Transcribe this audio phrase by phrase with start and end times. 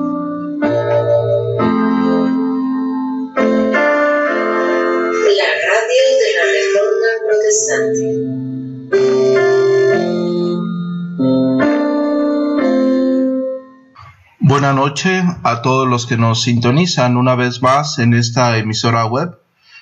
[14.41, 19.39] Buenas noches a todos los que nos sintonizan una vez más en esta emisora web.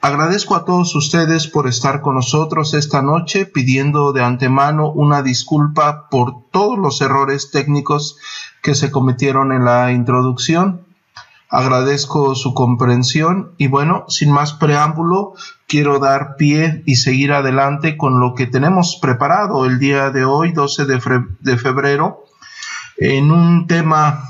[0.00, 6.08] Agradezco a todos ustedes por estar con nosotros esta noche, pidiendo de antemano una disculpa
[6.08, 8.16] por todos los errores técnicos
[8.62, 10.82] que se cometieron en la introducción.
[11.50, 15.32] Agradezco su comprensión y bueno, sin más preámbulo,
[15.66, 20.52] quiero dar pie y seguir adelante con lo que tenemos preparado el día de hoy,
[20.52, 22.24] 12 de, febrero,
[22.98, 24.22] en un tema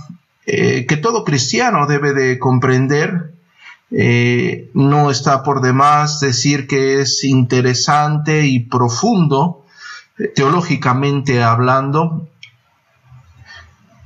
[0.46, 3.37] eh, que todo cristiano debe de comprender
[3.90, 9.64] eh, no está por demás decir que es interesante y profundo,
[10.18, 12.28] eh, teológicamente hablando,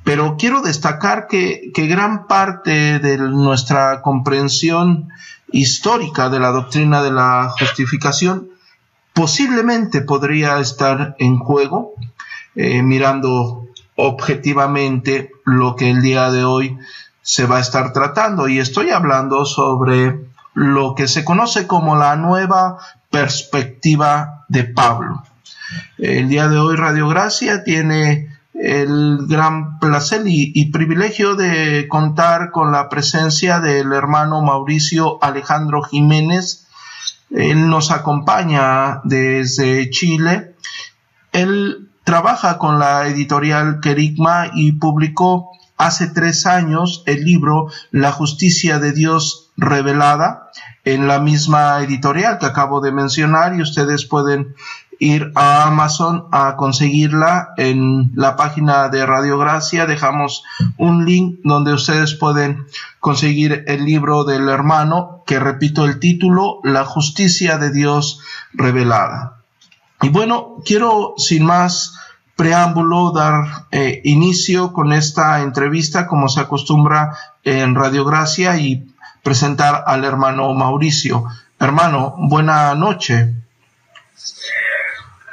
[0.04, 5.08] pero quiero destacar que, gran parte de nuestra comprensión
[5.50, 8.48] histórica de la doctrina de la justificación
[9.12, 11.92] posiblemente podría estar en juego,
[12.56, 16.78] eh, mirando objetivamente lo que el día de hoy
[17.22, 22.16] se va a estar tratando y estoy hablando sobre lo que se conoce como la
[22.16, 22.78] nueva
[23.10, 25.22] perspectiva de Pablo.
[25.98, 32.70] El día de hoy Radio Gracia tiene el gran placer y, privilegio de contar con
[32.70, 36.66] la presencia del hermano Mauricio Alejandro Jiménez.
[37.30, 40.54] Él nos acompaña desde Chile.
[41.32, 48.78] Él trabaja con la editorial Kerigma y publicó hace tres años el libro La justicia
[48.78, 50.50] de Dios revelada
[50.84, 54.54] en la misma editorial que acabo de mencionar y ustedes pueden
[54.98, 59.86] ir a Amazon a conseguirla en la página de Radio Gracia.
[59.86, 60.44] Dejamos
[60.76, 62.66] un link donde ustedes pueden
[63.00, 68.20] conseguir el libro del hermano, que repito el título, La justicia de Dios
[68.52, 69.38] revelada.
[70.02, 71.94] Y bueno, quiero sin más
[72.36, 78.86] preámbulo dar eh, inicio con esta entrevista como se acostumbra en Radio Gracia y
[79.22, 81.24] presentar al hermano Mauricio.
[81.58, 83.34] Hermano, buena noche.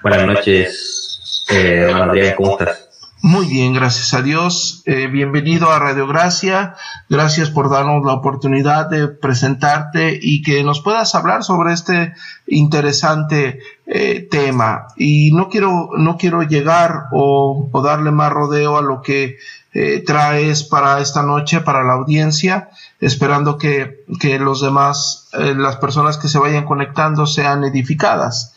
[0.02, 2.79] Buenas noches, eh, ¿cómo estás?
[3.22, 4.82] Muy bien, gracias a Dios.
[4.86, 6.76] Eh, bienvenido a Radio Gracia.
[7.10, 12.14] Gracias por darnos la oportunidad de presentarte y que nos puedas hablar sobre este
[12.48, 14.88] interesante eh, tema.
[14.96, 19.36] Y no quiero, no quiero llegar o, darle más rodeo a lo que
[19.74, 22.70] eh, traes para esta noche, para la audiencia,
[23.02, 28.56] esperando que, que los demás, las personas que se vayan conectando sean edificadas.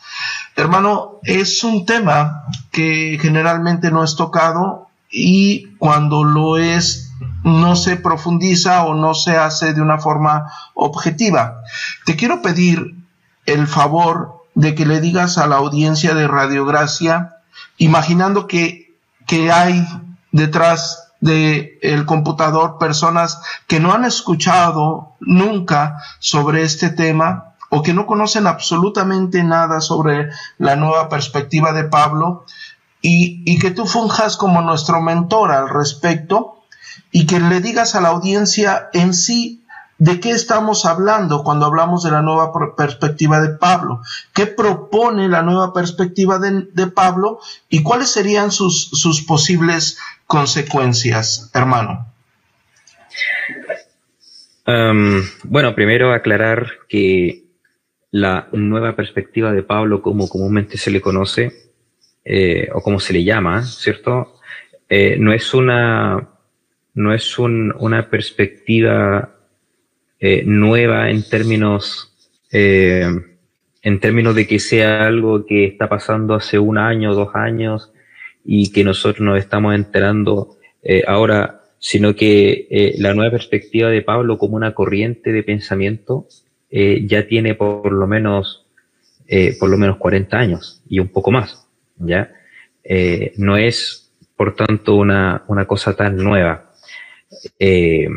[0.56, 7.12] Hermano, es un tema que generalmente no es tocado y cuando lo es
[7.44, 11.62] no se profundiza o no se hace de una forma objetiva.
[12.04, 12.94] Te quiero pedir
[13.46, 17.36] el favor de que le digas a la audiencia de Radio Gracia,
[17.78, 18.94] imaginando que,
[19.26, 19.86] que hay
[20.30, 27.94] detrás del el computador personas que no han escuchado nunca sobre este tema, o que
[27.94, 30.28] no conocen absolutamente nada sobre
[30.58, 32.44] la nueva perspectiva de Pablo
[33.00, 36.60] y, que tú funjas como nuestro mentor al respecto
[37.10, 39.64] y que le digas a la audiencia en sí
[39.96, 44.02] de qué estamos hablando cuando hablamos de la nueva perspectiva de Pablo,
[44.34, 47.40] qué propone la nueva perspectiva de, Pablo
[47.70, 49.96] y cuáles serían sus, sus posibles
[50.26, 52.06] consecuencias, hermano.
[54.66, 57.41] Um, bueno, primero aclarar que
[58.12, 61.72] la nueva perspectiva de Pablo, como comúnmente se le conoce,
[62.24, 64.34] eh, o como se le llama, ¿cierto?
[64.88, 66.28] Eh, no es una
[66.94, 69.34] no es una perspectiva
[70.20, 72.10] eh, nueva en términos,
[72.50, 77.92] en términos de que sea algo que está pasando hace un año, dos años
[78.44, 80.58] y que nosotros nos estamos enterando
[81.06, 86.26] ahora, sino que la nueva perspectiva de Pablo como una corriente de pensamiento
[86.72, 88.66] ya tiene por lo menos,
[89.60, 92.32] por lo menos 40 años y un poco más, ¿ya?
[93.36, 96.72] no es, por tanto, una, una cosa tan nueva.
[97.58, 98.08] Eh,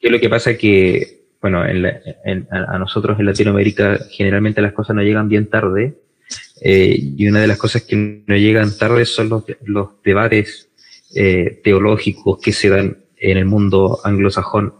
[0.00, 0.56] ¿Qué es lo que pasa?
[0.56, 5.96] Que bueno, a nosotros en Latinoamérica generalmente las cosas no llegan bien tarde
[6.60, 10.70] eh, y una de las cosas que no llegan tarde son los, debates
[11.16, 14.74] eh, teológicos que se dan en el mundo anglosajón.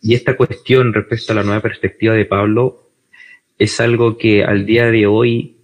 [0.00, 2.90] Eh, y esta cuestión respecto a la nueva perspectiva de Pablo
[3.58, 5.56] es algo que al día de hoy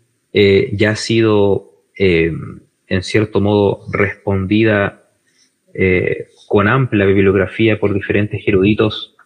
[0.73, 5.09] ya ha sido en cierto modo respondida
[6.47, 9.17] con amplia bibliografía por diferentes eruditos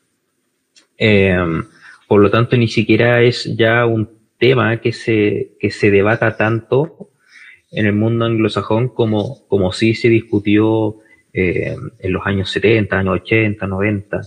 [2.06, 4.08] por lo tanto, ni siquiera es ya un
[4.38, 7.10] tema que se, que se debata tanto
[7.72, 10.98] en el mundo anglosajón como, como sí se discutió
[11.32, 14.20] en los años 70, años 80, 90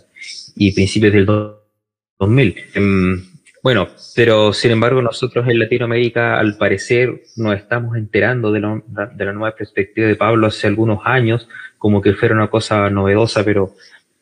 [0.55, 2.55] y principios del 2000.
[2.73, 3.25] Em,
[3.61, 9.33] bueno, pero sin embargo nosotros en Latinoamérica al parecer nos estamos enterando de, de la
[9.33, 11.47] nueva perspectiva de Pablo hace algunos años,
[11.77, 13.75] como que fuera una cosa novedosa, pero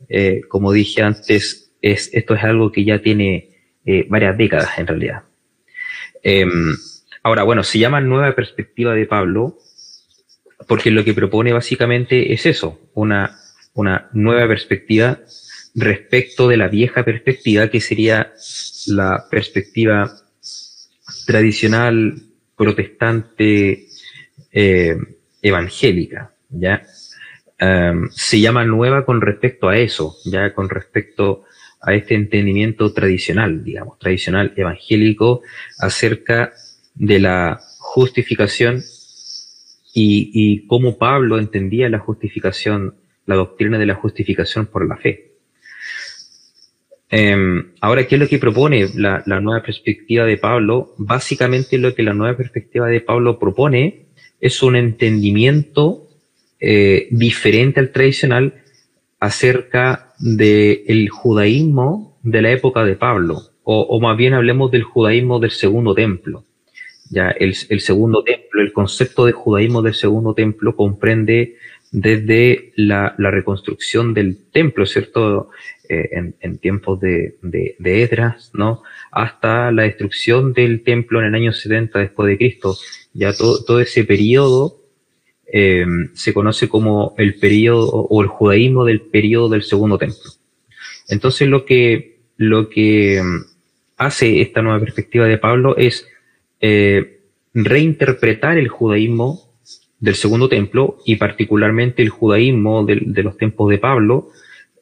[0.09, 3.49] eh, como dije antes, esto es algo que ya tiene
[3.85, 5.23] eh, varias décadas en realidad.
[6.21, 6.75] Em,
[7.23, 9.57] ahora, bueno, se llama Nueva Perspectiva de Pablo
[10.67, 13.37] porque lo que propone básicamente es eso, una,
[13.73, 15.19] una nueva perspectiva
[15.75, 18.33] respecto de la vieja perspectiva que sería
[18.87, 20.11] la perspectiva
[21.25, 22.23] tradicional
[22.55, 23.87] protestante
[24.51, 24.97] eh,
[25.41, 26.83] evangélica, ¿ya?
[27.57, 31.43] Em, se llama nueva con respecto a eso, ya con respecto
[31.79, 35.41] a este entendimiento tradicional, digamos, tradicional evangélico
[35.79, 36.53] acerca
[36.95, 38.81] de la justificación
[39.93, 42.95] y, cómo Pablo entendía la justificación,
[43.25, 45.30] la doctrina de la justificación por la fe.
[47.13, 50.95] Em, ahora, ¿qué es lo que propone la, nueva perspectiva de Pablo?
[50.97, 54.05] Básicamente lo que la nueva perspectiva de Pablo propone
[54.39, 56.07] es un entendimiento
[56.61, 58.53] eh, diferente al tradicional
[59.19, 65.51] acerca del judaísmo de la época de Pablo, o, más bien hablemos del judaísmo del
[65.51, 66.45] segundo templo.
[67.09, 71.57] Ya el, segundo templo, el concepto de judaísmo del segundo templo comprende
[71.91, 75.49] desde la, reconstrucción del templo, ¿cierto?
[75.89, 78.81] Eh, en, tiempos de, de, Edras, ¿no?
[79.11, 82.77] Hasta la destrucción del templo en el año 70 después de Cristo.
[83.13, 84.81] Ya todo, todo ese periodo
[85.53, 90.31] eh, se conoce como el periodo o el judaísmo del periodo del segundo templo.
[91.09, 93.45] Entonces lo que, lo que mm,
[93.97, 96.07] hace esta nueva perspectiva de Pablo es
[96.61, 97.19] eh,
[97.53, 99.50] reinterpretar el judaísmo
[100.01, 104.31] del segundo templo y particularmente el judaísmo de, los tiempos de Pablo,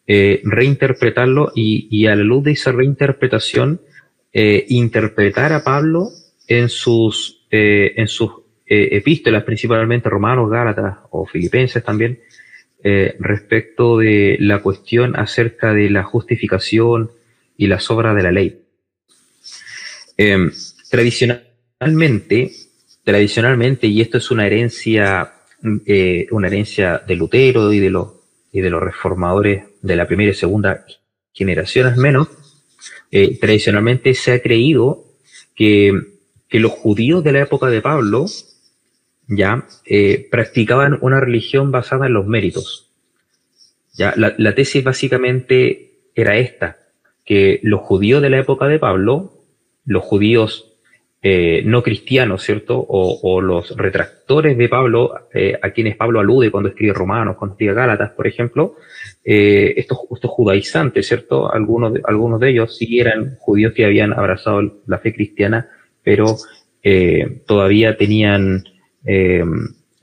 [0.08, 3.82] eh, reinterpretarlo y, a la luz de esa reinterpretación
[4.32, 6.10] interpretar a Pablo
[6.48, 8.32] en sus, en sus
[8.72, 12.20] eh, epístolas, principalmente romanos, gálatas o filipenses también,
[12.84, 17.10] eh, respecto de la cuestión acerca de la justificación
[17.58, 18.62] y las obras de la ley.
[20.18, 20.52] Em,
[20.92, 22.52] tradicionalmente,
[23.04, 25.34] tradicionalmente, y esto es una herencia,
[25.86, 28.14] eh, una herencia de Lutero y de los
[28.52, 30.84] y de los reformadores de la primera y segunda
[31.32, 32.30] generación al menos,
[33.40, 35.06] tradicionalmente se ha creído
[35.56, 35.94] que,
[36.48, 38.26] que los judíos de la época de Pablo
[39.30, 42.90] ya eh, practicaban una religión basada en los méritos.
[43.94, 46.78] Ya la, tesis básicamente era esta,
[47.26, 49.44] que los judíos de la época de Pablo,
[49.86, 50.69] los judíos
[51.22, 52.86] eh, no cristianos, ¿cierto?
[52.88, 57.74] O, los retractores de Pablo, eh, a quienes Pablo alude cuando escribe Romanos, cuando escribe
[57.74, 58.76] Gálatas, por ejemplo,
[59.24, 61.54] estos, estos, judaizantes, ¿cierto?
[61.54, 65.70] Algunos de, algunos de ellos sí eran judíos que habían abrazado la fe cristiana,
[66.04, 66.38] pero
[67.46, 68.64] todavía tenían
[69.06, 69.44] eh,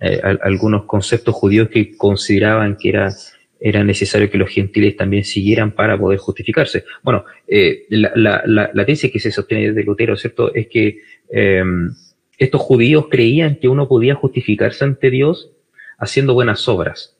[0.01, 3.11] eh, algunos conceptos judíos que consideraban que era,
[3.59, 6.85] era necesario que los gentiles también siguieran para poder justificarse.
[7.03, 8.13] Bueno, eh, la,
[8.45, 10.99] la, la, tesis que se sostiene de Lutero, ¿cierto?, es que
[11.31, 11.95] em,
[12.39, 15.51] estos judíos creían que uno podía justificarse ante Dios
[15.99, 17.17] haciendo buenas obras.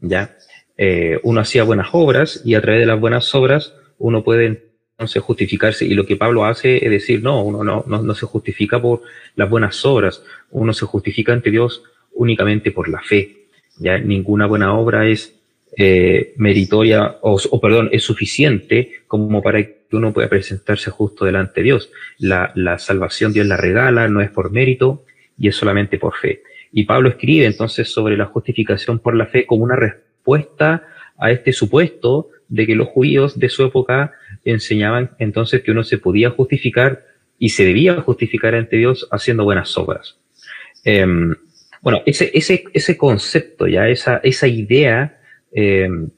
[0.00, 0.36] ¿Ya?
[1.24, 5.84] uno hacía buenas obras y a través de las buenas obras uno puede entonces justificarse.
[5.84, 9.02] Y lo que Pablo hace es decir, no, uno no, no, se justifica por
[9.36, 13.46] las buenas obras, uno se justifica ante Dios únicamente por la fe.
[13.78, 15.37] Ya ninguna buena obra es
[15.76, 21.64] eh, meritoria, o, perdón, es suficiente como para que uno pueda presentarse justo delante de
[21.64, 21.90] Dios.
[22.18, 25.04] La, la salvación Dios la regala, no es por mérito
[25.38, 26.42] y es solamente por fe.
[26.72, 31.52] Y Pablo escribe entonces sobre la justificación por la fe como una respuesta a este
[31.52, 34.12] supuesto de que los judíos de su época
[34.44, 37.04] enseñaban entonces que uno se podía justificar
[37.38, 40.18] y se debía justificar ante Dios haciendo buenas obras.
[40.84, 41.34] Em,
[41.82, 45.17] bueno, ese, ese, ese concepto, ya esa, esa idea
[45.52, 46.10] em,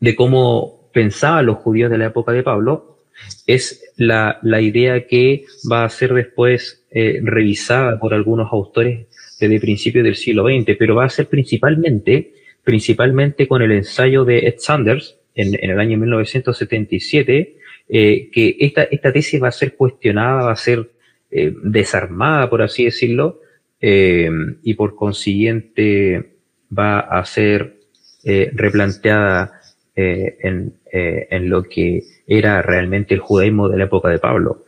[0.00, 2.98] de cómo pensaban los judíos de la época de Pablo,
[3.46, 9.06] es la, la idea que va a ser después eh, revisada por algunos autores
[9.38, 14.38] desde principios del siglo XX, pero va a ser principalmente, principalmente con el ensayo de
[14.46, 17.56] Ed Sanders en, el año 1977,
[17.88, 20.90] eh, que esta, esta tesis va a ser cuestionada, va a ser
[21.30, 23.40] eh, desarmada, por así decirlo,
[23.80, 24.30] eh,
[24.62, 26.36] y por consiguiente
[26.76, 27.80] va a ser
[28.24, 29.60] replanteada
[29.94, 34.64] en, en, lo que era realmente el judaísmo de la época de Pablo.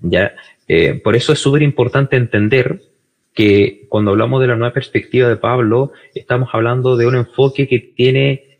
[0.00, 0.34] ¿ya?
[1.02, 2.82] por eso es súper importante entender
[3.34, 7.80] que cuando hablamos de la nueva perspectiva de Pablo, estamos hablando de un enfoque que
[7.80, 8.58] tiene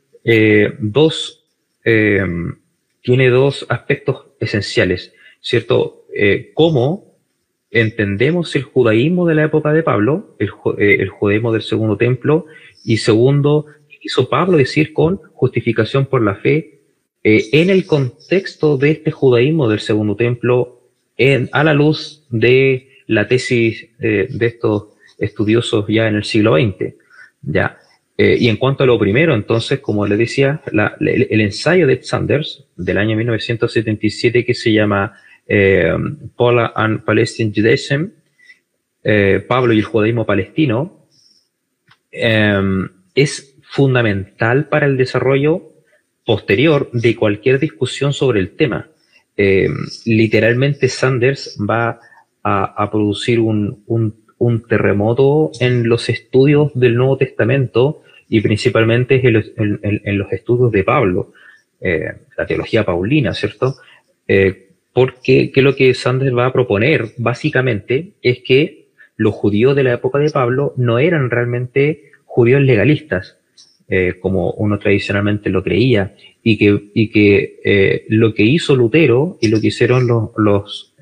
[0.81, 1.45] dos
[3.03, 6.05] tiene dos aspectos esenciales, ¿cierto?
[6.15, 7.17] Eh, cómo
[7.71, 12.47] entendemos el judaísmo de la época de Pablo, el, eh, judaísmo del segundo templo,
[12.85, 13.67] y segundo,
[14.01, 16.81] ¿qué hizo Pablo decir con justificación por la fe
[17.23, 20.81] eh, en el contexto de este judaísmo del segundo templo,
[21.17, 26.95] en, a la luz de la tesis de estos estudiosos ya en el siglo XX?
[27.43, 27.79] Ya.
[28.23, 30.61] Eh, y en cuanto a lo primero, entonces, como le decía,
[31.01, 35.17] el, ensayo de Sanders del año 1977 que se llama
[35.49, 35.91] eh,
[36.37, 38.09] Paula and Palestine Judaism,
[39.03, 41.07] eh, Pablo y el judaísmo palestino,
[42.13, 45.73] es fundamental para el desarrollo
[46.25, 48.89] posterior de cualquier discusión sobre el tema.
[50.05, 52.01] literalmente Sanders va
[52.43, 53.83] a, producir un,
[54.41, 61.33] un terremoto en los estudios del Nuevo Testamento y principalmente en los, estudios de Pablo,
[61.81, 63.75] eh, la teología paulina, ¿cierto?
[64.27, 68.87] Eh, porque lo que Sanders va a proponer básicamente es que
[69.17, 73.37] los judíos de la época de Pablo no eran realmente judíos legalistas,
[73.91, 79.49] eh, como uno tradicionalmente lo creía, y que, y que lo que hizo Lutero y
[79.49, 80.95] lo que hicieron los, los,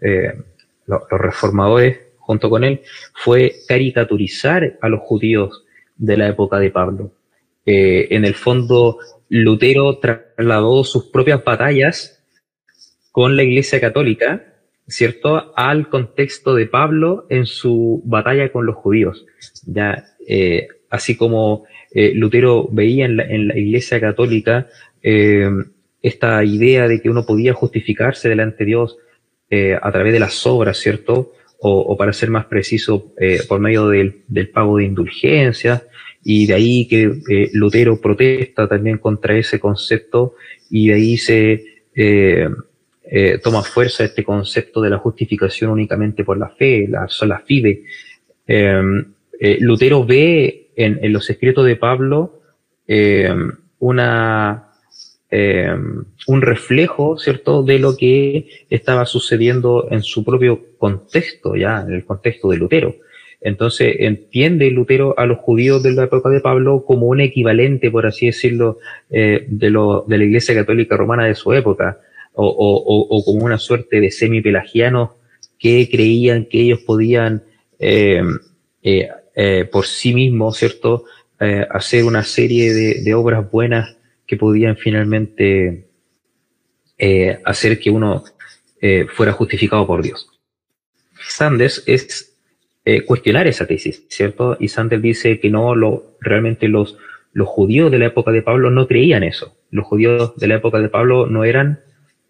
[0.87, 2.81] los reformadores junto con él
[3.15, 5.65] fue caricaturizar a los judíos
[5.97, 7.13] de la época de Pablo.
[7.65, 12.23] Eh, en el fondo, Lutero trasladó sus propias batallas
[13.13, 14.55] con la Iglesia Católica,
[14.87, 19.27] ¿cierto?, al contexto de Pablo en su batalla con los judíos.
[19.67, 24.69] Ya, eh, así como eh, Lutero veía en la, Iglesia Católica
[26.03, 28.99] esta idea de que uno podía justificarse delante de Dios
[29.81, 31.33] a través de las obras, ¿cierto?
[31.61, 33.13] O, para ser más preciso,
[33.49, 35.83] por medio del, del, pago de indulgencias,
[36.31, 40.35] y de ahí que eh, Lutero protesta también contra ese concepto
[40.71, 41.65] y de ahí se
[41.95, 42.49] eh,
[43.11, 47.83] eh, toma fuerza este concepto de la justificación únicamente por la fe, la sola fide.
[49.61, 52.41] Lutero ve en, los escritos de Pablo
[52.87, 54.71] em, una,
[55.31, 61.93] em, un reflejo, ¿cierto?, de lo que estaba sucediendo en su propio contexto, ya, en
[61.93, 62.95] el contexto de Lutero.
[63.41, 68.07] Entonces entiende Lutero a los judíos de la época de Pablo como un equivalente, por
[68.07, 68.79] así decirlo,
[69.11, 72.01] eh, de, lo, de la Iglesia Católica Romana de su época,
[72.41, 75.11] o, o, como una suerte de semi-pelagianos
[75.59, 77.43] que creían que ellos podían
[77.81, 78.23] eh,
[78.83, 79.09] eh,
[79.39, 81.05] eh por sí mismos, ¿cierto?,
[81.41, 85.87] eh, hacer una serie de, de, obras buenas que podían finalmente
[86.99, 88.25] eh, hacer que uno
[89.17, 90.29] fuera justificado por Dios.
[91.27, 92.29] Sanders es
[92.91, 94.57] eh, cuestionar esa tesis, ¿cierto?
[94.59, 96.97] Y Sanders dice que no, lo, realmente los,
[97.35, 99.59] los judíos de la época de Pablo no creían eso.
[99.71, 101.81] Los judíos de la época de Pablo no eran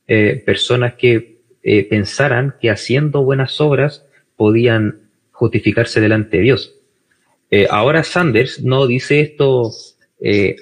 [0.09, 4.05] eh, personas que eh, pensaran que haciendo buenas obras
[4.37, 6.78] podían justificarse delante de Dios.
[7.71, 9.71] Ahora Sanders no dice esto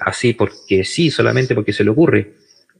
[0.01, 2.33] así porque sí, solamente porque se le ocurre,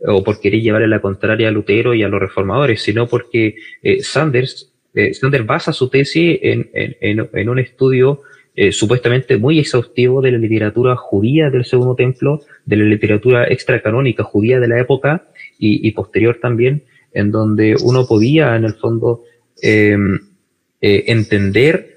[0.07, 3.57] o por querer llevarle la contraria a Lutero y a los reformadores, sino porque
[4.01, 5.13] Sanders eh,
[5.45, 8.23] basa su tesis en, en, un estudio
[8.55, 14.25] eh, supuestamente muy exhaustivo de la literatura judía del Segundo Templo, de la literatura extracanónica
[14.25, 19.25] judía de la época y, posterior también, en donde uno podía, en el fondo,
[19.63, 19.97] eh,
[20.81, 21.96] entender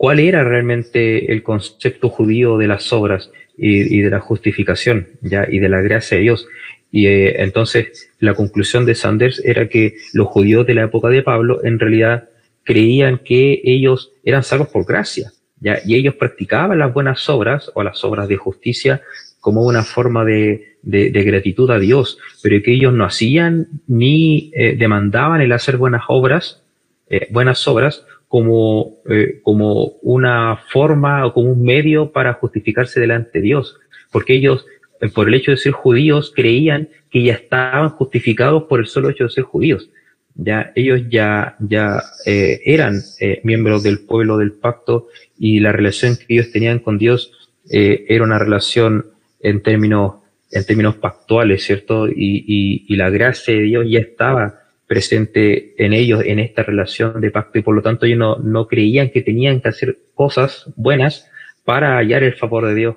[0.00, 5.58] cuál era realmente el concepto judío de las obras y, de la justificación ya y
[5.58, 6.48] de la gracia de Dios.
[6.90, 11.22] Y eh, entonces la conclusión de Sanders era que los judíos de la época de
[11.22, 12.30] Pablo en realidad
[12.64, 15.80] creían que ellos eran salvos por gracia, ¿ya?
[15.84, 19.02] y ellos practicaban las buenas obras o las obras de justicia
[19.38, 24.76] como una forma de, de, gratitud a Dios, pero que ellos no hacían ni eh,
[24.78, 26.62] demandaban el hacer buenas obras,
[27.10, 33.40] eh, buenas obras, como, eh, como una forma o como un medio para justificarse delante
[33.40, 33.76] de Dios,
[34.12, 34.66] porque ellos,
[35.12, 39.24] por el hecho de ser judíos, creían que ya estaban justificados por el solo hecho
[39.24, 39.90] de ser judíos.
[40.36, 43.00] Ya, ellos ya, ya eran
[43.42, 48.38] miembros del pueblo del pacto y la relación que ellos tenían con Dios era una
[48.38, 49.06] relación
[49.40, 50.14] en términos,
[50.52, 52.06] en términos pactuales, ¿cierto?
[52.06, 54.59] Y, y, la gracia de Dios ya estaba
[54.90, 58.66] presente en ellos en esta relación de pacto y por lo tanto ellos no, no
[58.66, 61.30] creían que tenían que hacer cosas buenas
[61.64, 62.96] para hallar el favor de Dios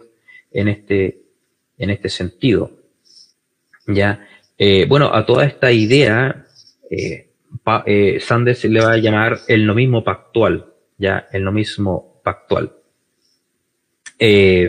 [0.51, 1.21] en este,
[1.77, 2.71] en este sentido.
[3.85, 6.47] Ya, eh, bueno, a toda esta idea,
[6.89, 7.29] eh,
[7.85, 12.73] eh, Sanders le va a llamar el nomismo pactual, ya, el nomismo pactual.
[14.17, 14.67] Eh,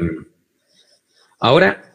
[1.44, 1.94] Ahora,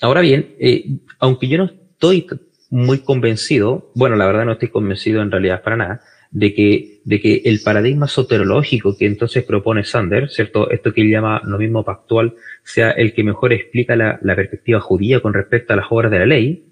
[0.00, 2.26] ahora bien, eh, aunque yo no estoy
[2.70, 7.20] muy convencido, bueno, la verdad no estoy convencido en realidad para nada, de que, de
[7.20, 10.70] que el paradigma soterológico que entonces propone Sander, ¿cierto?
[10.70, 15.20] Esto que él llama lo mismo pactual, sea el que mejor explica la, perspectiva judía
[15.20, 16.66] con respecto a las obras de la ley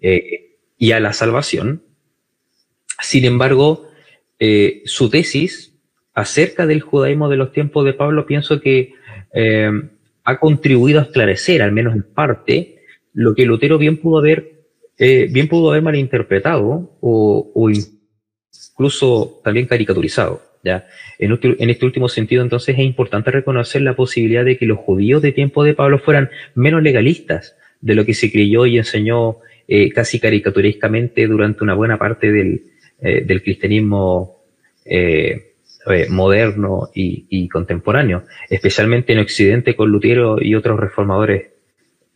[0.00, 1.82] eh, y a la salvación.
[3.00, 3.90] Sin embargo,
[4.38, 5.74] eh, su tesis
[6.14, 8.94] acerca del judaísmo de los tiempos de Pablo, pienso que
[10.24, 12.82] ha contribuido a esclarecer, al menos en parte,
[13.14, 14.57] lo que Lutero bien pudo haber,
[14.98, 20.42] eh, bien pudo haber malinterpretado o, o incluso también caricaturizado.
[20.62, 20.86] ¿ya?
[21.18, 25.32] En, este último sentido, entonces, es importante reconocer la posibilidad de que los judíos de
[25.32, 30.18] tiempo de Pablo fueran menos legalistas de lo que se creyó y enseñó eh, casi
[30.18, 32.62] caricaturescamente durante una buena parte del,
[33.00, 34.42] eh, del cristianismo
[34.84, 35.54] eh,
[35.86, 41.46] eh, moderno y, contemporáneo, especialmente en Occidente con Lutero y otros reformadores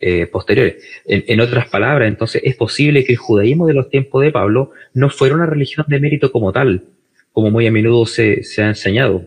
[0.05, 0.83] eh, posteriores.
[1.05, 5.09] En, otras palabras, entonces, es posible que el judaísmo de los tiempos de Pablo no
[5.09, 6.83] fuera una religión de mérito como tal,
[7.31, 9.23] como muy a menudo se, ha enseñado.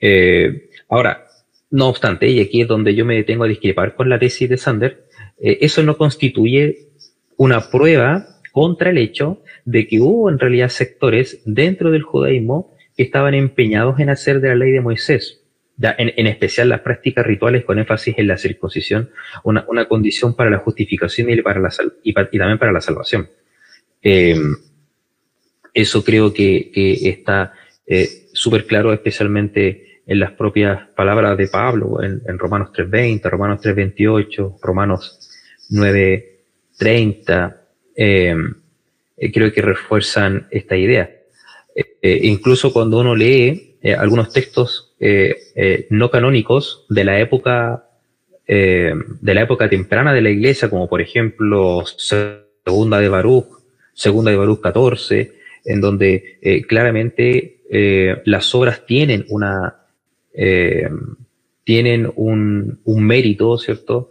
[0.00, 1.26] Eh, ahora,
[1.70, 4.56] no obstante, y aquí es donde yo me detengo a discrepar con la tesis de
[4.56, 5.06] Sander,
[5.38, 6.86] eso no constituye
[7.36, 13.02] una prueba contra el hecho de que hubo en realidad sectores dentro del judaísmo que
[13.02, 15.42] estaban empeñados en hacer de la ley de Moisés,
[15.80, 19.10] en, especial las prácticas rituales con énfasis en la circuncisión,
[19.44, 21.70] una, condición para la justificación y, para la,
[22.02, 23.28] y, también para la salvación.
[24.02, 24.56] Em,
[25.74, 26.70] eso creo que,
[27.04, 27.52] está
[27.86, 34.58] eh, súper claro, especialmente en las propias palabras de Pablo, en, Romanos 3.20, Romanos 3.28,
[34.62, 35.18] Romanos
[35.70, 37.56] 9.30,
[37.96, 38.54] em,
[39.16, 41.10] eh, creo que refuerzan esta idea.
[41.76, 47.82] Eh, incluso cuando uno lee eh, algunos textos eh, no canónicos de la época
[48.48, 53.48] de la época temprana de la iglesia, como por ejemplo Segunda de Baruch,
[53.92, 55.32] Segunda de Baruch 14,
[55.64, 57.56] en donde claramente
[58.24, 59.78] las obras tienen una
[61.64, 64.10] tienen un, un, mérito, ¿cierto?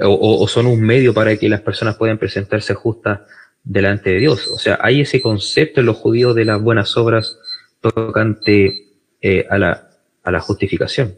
[0.00, 3.20] O, o, son un medio para que las personas puedan presentarse justas
[3.64, 4.48] delante de Dios.
[4.48, 7.38] O sea, hay ese concepto en los judíos de las buenas obras
[7.82, 8.86] tocante
[9.20, 9.90] eh, a, la,
[10.22, 11.16] a, la, justificación.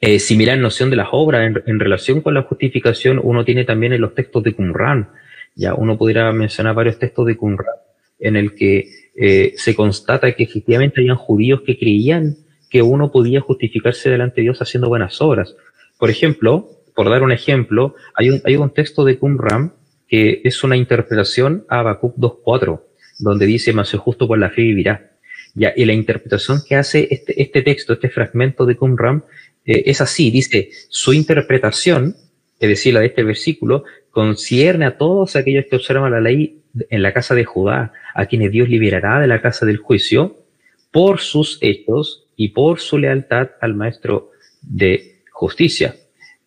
[0.00, 4.00] Eh, similar noción de las obras en, relación con la justificación uno tiene también en
[4.00, 5.10] los textos de Qumran.
[5.54, 7.76] Ya uno pudiera mencionar varios textos de Qumran
[8.18, 12.36] en el que eh, se constata que efectivamente habían judíos que creían
[12.68, 15.54] que uno podía justificarse delante de Dios haciendo buenas obras.
[15.98, 19.74] Por ejemplo, por dar un ejemplo, hay un, hay un texto de Qumran
[20.08, 22.82] que es una interpretación a Habacuc 2.4,
[23.18, 25.11] donde dice, más justo por la fe vivirá.
[25.54, 29.24] Y la interpretación que hace este, este texto, este fragmento de Qumran,
[29.64, 32.16] eh, es así, dice, su interpretación,
[32.58, 37.02] es decir, la de este versículo, concierne a todos aquellos que observan la ley en
[37.02, 40.44] la casa de Judá, a quienes Dios liberará de la casa del juicio,
[40.90, 44.30] por sus hechos y por su lealtad al Maestro
[44.62, 45.96] de justicia.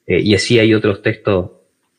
[0.07, 1.51] Eh, y así hay otros textos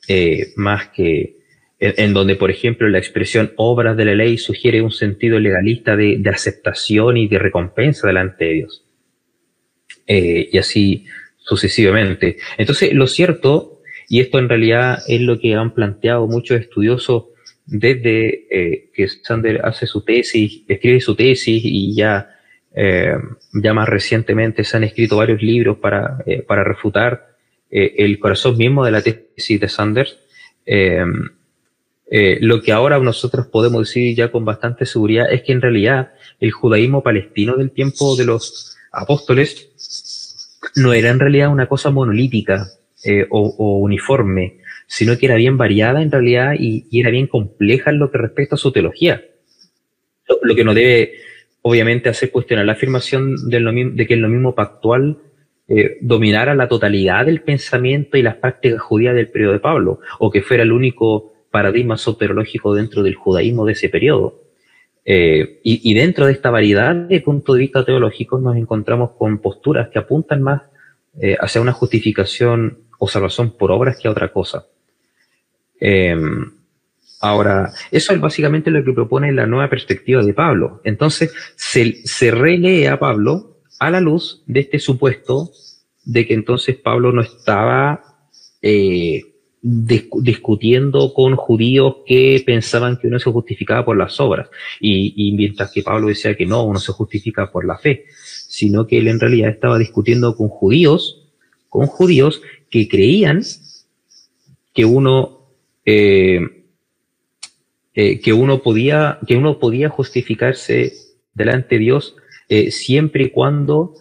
[0.08, 1.35] eh, más que,
[1.78, 6.22] en, donde, por ejemplo, la expresión obras de la ley sugiere un sentido legalista de,
[6.32, 8.84] aceptación y de recompensa delante de Dios.
[10.06, 11.04] Eh, y así
[11.38, 12.38] sucesivamente.
[12.56, 17.24] Entonces, lo cierto, y esto en realidad es lo que han planteado muchos estudiosos
[17.66, 22.32] desde eh, que Sander hace su tesis, escribe su tesis y ya
[23.54, 27.28] ya más recientemente se han escrito varios libros para, para refutar
[27.70, 30.18] el corazón mismo de la tesis de Sanders.
[32.08, 36.52] Lo que ahora nosotros podemos decir ya con bastante seguridad es que en realidad el
[36.52, 42.68] judaísmo palestino del tiempo de los apóstoles no era en realidad una cosa monolítica
[43.30, 48.10] o, uniforme, sino que era bien variada en realidad y, era bien compleja en lo
[48.10, 49.22] que respecta a su teología.
[50.42, 51.12] Lo, que no debe,
[51.62, 55.18] obviamente, hacer cuestionar la afirmación de, de que en lo mismo pactual
[55.68, 60.30] eh, dominara la totalidad del pensamiento y las prácticas judías del periodo de Pablo, o
[60.30, 64.42] que fuera el único paradigma soterológico dentro del judaísmo de ese periodo.
[65.06, 69.88] Eh, y, dentro de esta variedad de puntos de vista teológicos nos encontramos con posturas
[69.88, 70.60] que apuntan más
[71.18, 74.66] eh, hacia una justificación o salvación por obras que a otra cosa.
[75.80, 76.52] Em,
[77.22, 80.82] ahora, eso es básicamente lo que propone la nueva perspectiva de Pablo.
[80.84, 85.52] Entonces, se, se relee a Pablo a la luz de este supuesto
[86.04, 88.02] de que entonces Pablo no estaba
[88.60, 89.35] eh,
[89.68, 94.48] discutiendo con judíos que pensaban que uno se justificaba por las obras,
[94.80, 98.04] y, mientras que Pablo decía que no, uno se justifica por la fe,
[98.48, 101.28] sino que él en realidad estaba discutiendo con judíos,
[101.68, 103.42] con judíos que creían
[104.72, 105.48] que uno
[105.84, 106.40] eh,
[107.94, 110.92] eh, que, uno podía, que uno podía justificarse
[111.34, 112.14] delante de Dios
[112.48, 113.94] eh, siempre y cuando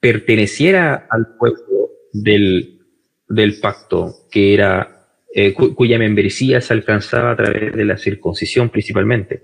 [0.00, 2.73] perteneciera al pueblo del,
[3.28, 4.90] del pacto, que era
[5.74, 9.42] cuya membresía se alcanzaba a través de la circuncisión principalmente.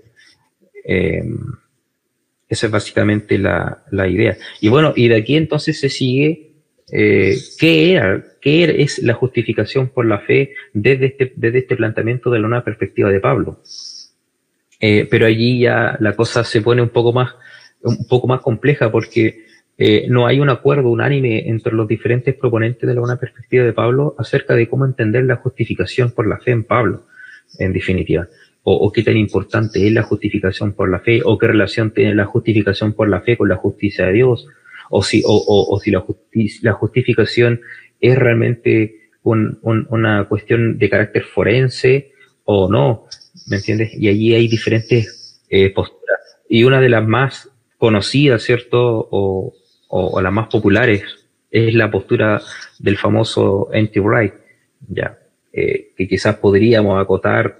[2.47, 4.37] esa es básicamente la, la idea.
[4.61, 6.51] Y bueno, y de aquí entonces se sigue
[6.91, 12.29] eh, ¿qué, era, ¿qué es la justificación por la fe desde este, desde este planteamiento
[12.29, 13.61] de la nueva perspectiva de Pablo?
[14.79, 17.33] Eh, pero allí ya la cosa se pone un poco más,
[17.81, 19.45] un poco más compleja porque
[19.83, 23.73] eh, no hay un acuerdo unánime entre los diferentes proponentes de la nueva perspectiva de
[23.73, 27.07] Pablo acerca de cómo entender la justificación por la fe en Pablo,
[27.57, 28.27] en definitiva.
[28.61, 32.25] O, qué tan importante es la justificación por la fe, o qué relación tiene la
[32.25, 34.45] justificación por la fe con la justicia de Dios,
[34.91, 35.23] o si,
[36.61, 37.61] la, justificación
[37.99, 42.11] es realmente un, una cuestión de carácter forense
[42.45, 43.07] o no,
[43.47, 43.95] ¿me entiendes?
[43.95, 46.19] Y allí hay diferentes eh, posturas.
[46.47, 49.07] Y una de las más conocidas, ¿cierto?
[49.09, 49.55] O,
[49.91, 51.03] o, las más populares
[51.49, 52.41] es la postura
[52.79, 54.33] del famoso anti-right,
[54.87, 55.17] ya,
[55.51, 57.59] eh, que quizás podríamos acotar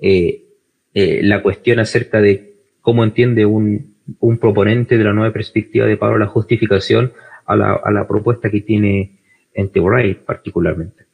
[0.00, 0.44] eh,
[0.94, 5.96] eh, la cuestión acerca de cómo entiende un, un proponente de la nueva perspectiva de
[5.96, 7.12] Pablo la justificación
[7.46, 9.18] a la, a la propuesta que tiene
[9.54, 11.04] en Wright particularmente.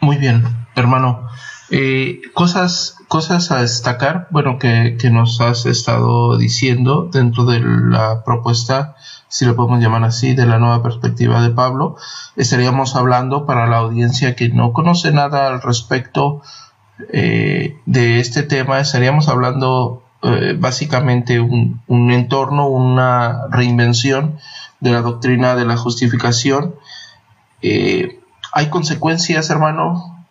[0.00, 0.42] Muy bien,
[0.76, 1.28] hermano.
[1.74, 8.22] Eh, cosas, cosas a destacar, bueno, que, que, nos has estado diciendo dentro de la
[8.24, 8.94] propuesta,
[9.28, 11.96] si lo podemos llamar así, de la nueva perspectiva de Pablo.
[12.36, 16.42] Estaríamos hablando para la audiencia que no conoce nada al respecto
[17.10, 24.38] eh, de este tema estaríamos hablando eh, básicamente un, un, entorno, una reinvención
[24.80, 26.74] de la doctrina de la justificación.
[27.60, 28.20] Eh,
[28.52, 30.26] hay consecuencias, hermano,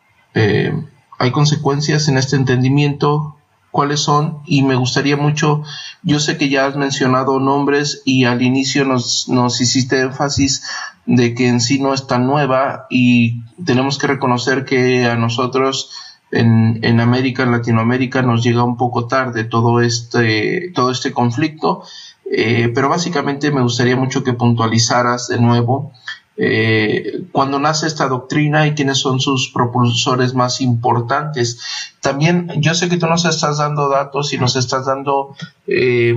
[1.22, 3.36] hay consecuencias en este entendimiento,
[3.70, 5.62] cuáles son, y me gustaría mucho,
[6.02, 10.64] yo sé que ya has mencionado nombres y al inicio nos, nos hiciste énfasis
[11.06, 15.92] de que en sí no es tan nueva y tenemos que reconocer que a nosotros
[16.32, 21.84] en, en, América, en Latinoamérica, nos llega un poco tarde todo este, todo este conflicto,
[22.32, 25.94] eh, pero básicamente me gustaría mucho que puntualizaras de nuevo
[26.38, 31.60] eh, cuando nace esta doctrina y quiénes son sus propulsores más importantes.
[32.02, 35.36] También yo sé que tú nos estás dando datos y nos estás dando
[35.68, 36.16] eh,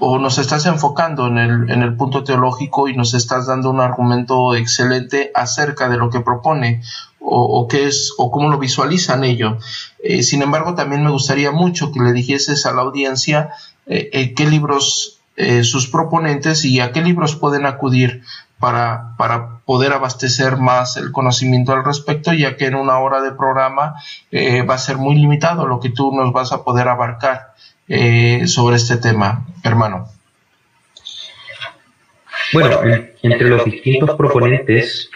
[0.00, 3.80] o nos estás enfocando en el, en el punto teológico y nos estás dando un
[3.80, 6.80] argumento excelente acerca de lo que propone
[7.20, 9.62] o, qué es o cómo lo visualizan ellos.
[10.02, 13.50] Eh, sin embargo, también me gustaría mucho que le dijeses a la audiencia
[13.86, 15.19] eh, eh, qué libros
[15.62, 18.22] sus proponentes y a qué libros pueden acudir
[18.58, 23.32] para, para poder abastecer más el conocimiento al respecto, ya que en una hora de
[23.32, 23.94] programa
[24.32, 27.54] va a ser muy limitado lo que tú nos vas a poder abarcar
[28.46, 30.08] sobre este tema, hermano.
[32.52, 32.80] Bueno,
[33.22, 35.10] entre los distintos proponentes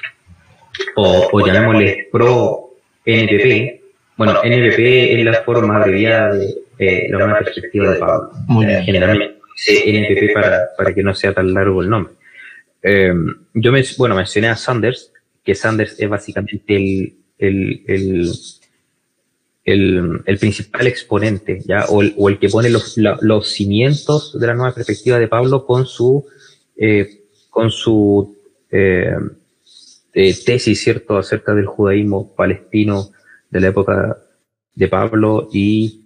[0.97, 2.71] o, o llamémosle pro
[3.05, 3.83] NPP.
[4.17, 8.31] Bueno, NPP es la forma abreviada de la una perspectiva de Pablo.
[8.47, 8.85] Muy bien.
[8.85, 12.15] Generalmente dice NPP para, para que no sea tan largo el nombre.
[12.83, 15.13] Em, yo me, bueno, mencioné a Sanders,
[15.43, 17.83] que Sanders es básicamente el, el,
[19.65, 21.87] el, el, principal exponente, ¿ya?
[21.89, 26.27] O el, que pone los, los, cimientos de la nueva perspectiva de Pablo con su,
[26.77, 28.37] eh, con su
[28.71, 29.17] eh,
[30.13, 33.11] eh, tesis, ¿cierto?, acerca del judaísmo palestino
[33.51, 34.19] de la época
[34.75, 36.04] de Pablo y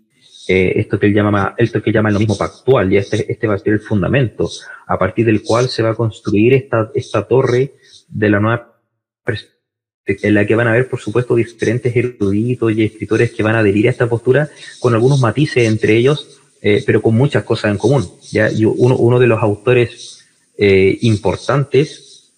[0.48, 3.58] esto que él llama, esto que llama el mismo pactual, ya este, este va a
[3.58, 4.48] ser el fundamento,
[4.86, 7.74] a partir del cual se va a construir esta, esta torre
[8.08, 8.78] de la nueva
[10.08, 13.58] en la que van a haber, por supuesto, diferentes eruditos y escritores que van a
[13.58, 14.48] adherir a esta postura
[14.80, 18.10] con algunos matices entre ellos, eh, pero con muchas cosas en común.
[18.32, 18.50] ¿ya?
[18.50, 20.24] Y uno, uno de los autores
[20.56, 22.32] eh, importantes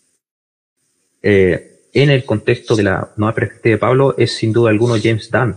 [1.23, 5.31] eh, en el contexto de la nueva perspectiva de Pablo es sin duda alguno James
[5.31, 5.57] Dunn.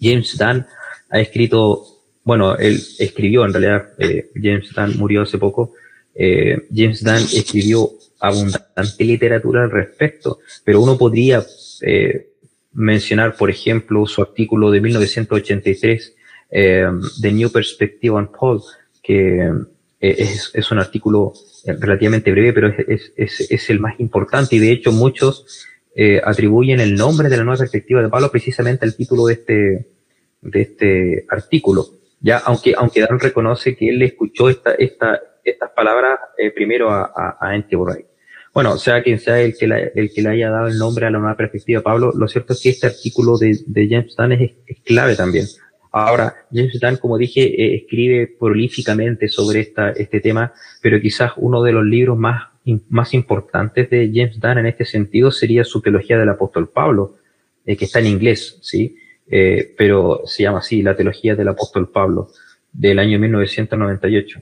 [0.00, 0.66] James Dunn
[1.12, 1.84] ha escrito,
[2.24, 3.90] bueno, él escribió en realidad,
[4.34, 5.74] James Dunn murió hace poco,
[6.16, 7.90] James Dunn escribió
[8.22, 11.44] abundante literatura al respecto, pero uno podría
[11.82, 12.28] eh,
[12.72, 16.14] mencionar, por ejemplo, su artículo de 1983,
[16.52, 16.86] eh,
[17.20, 18.62] The New Perspective on Paul,
[19.02, 19.50] que
[20.00, 21.32] eh, es, es, un artículo
[21.66, 25.66] relativamente breve, pero es, es, es, el más importante y de hecho muchos
[26.24, 29.86] atribuyen el nombre de la nueva perspectiva de Pablo precisamente al título de este,
[30.42, 31.86] de este artículo.
[32.20, 36.18] Ya, aunque, aunque Dan reconoce que él escuchó esta, esta, estas palabras
[36.54, 37.54] primero a, a, a
[38.54, 41.18] bueno, sea quien sea el que, el que le haya dado el nombre a la
[41.18, 44.52] nueva perspectiva, Pablo, lo cierto es que este artículo de, de James Dunn es,
[44.84, 45.46] clave también.
[45.90, 50.52] Ahora, James Dunn, como dije, eh, escribe prolíficamente sobre esta, este tema,
[50.82, 52.48] pero quizás uno de los libros más,
[52.90, 57.16] más importantes de James Dunn en este sentido sería su teología del apóstol Pablo,
[57.64, 58.96] eh, que está en inglés, ¿sí?
[59.34, 62.28] Eh, pero se llama así, la teología del apóstol Pablo,
[62.70, 64.40] del año 1998.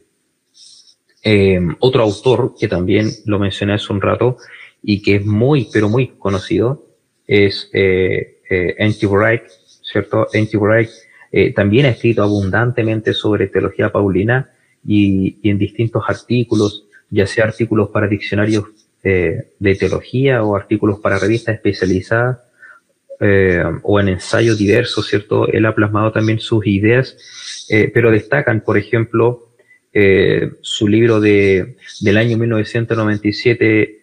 [1.22, 4.38] Eh, otro autor que también lo mencioné hace un rato
[4.82, 6.86] y que es muy, pero muy conocido
[7.26, 9.06] es eh, eh, N.T.
[9.06, 9.42] Wright,
[9.82, 10.26] ¿cierto?
[10.32, 10.58] N.T.
[10.58, 10.90] Wright
[11.30, 14.50] eh, también ha escrito abundantemente sobre teología paulina
[14.84, 18.64] y, y, en distintos artículos, ya sea artículos para diccionarios
[19.04, 22.38] eh, de teología o artículos para revistas especializadas
[23.20, 25.48] eh, o en ensayos diversos, ¿cierto?
[25.48, 27.16] Él ha plasmado también sus ideas,
[27.94, 29.50] pero destacan, por ejemplo,
[29.92, 34.00] eh, su libro de, del año 1997,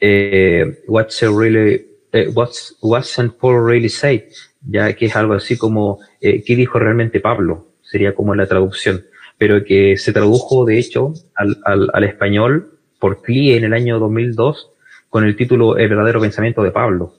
[0.00, 4.28] eh, What's, really, eh, What's, What's Paul Really Say,
[4.68, 7.68] ya que es algo así como eh, ¿qué dijo realmente Pablo?
[7.82, 9.06] Sería como la traducción,
[9.38, 13.98] pero que se tradujo de hecho al, al, al español por CLIE en el año
[13.98, 14.70] 2002
[15.08, 17.14] con el título El verdadero pensamiento de Pablo.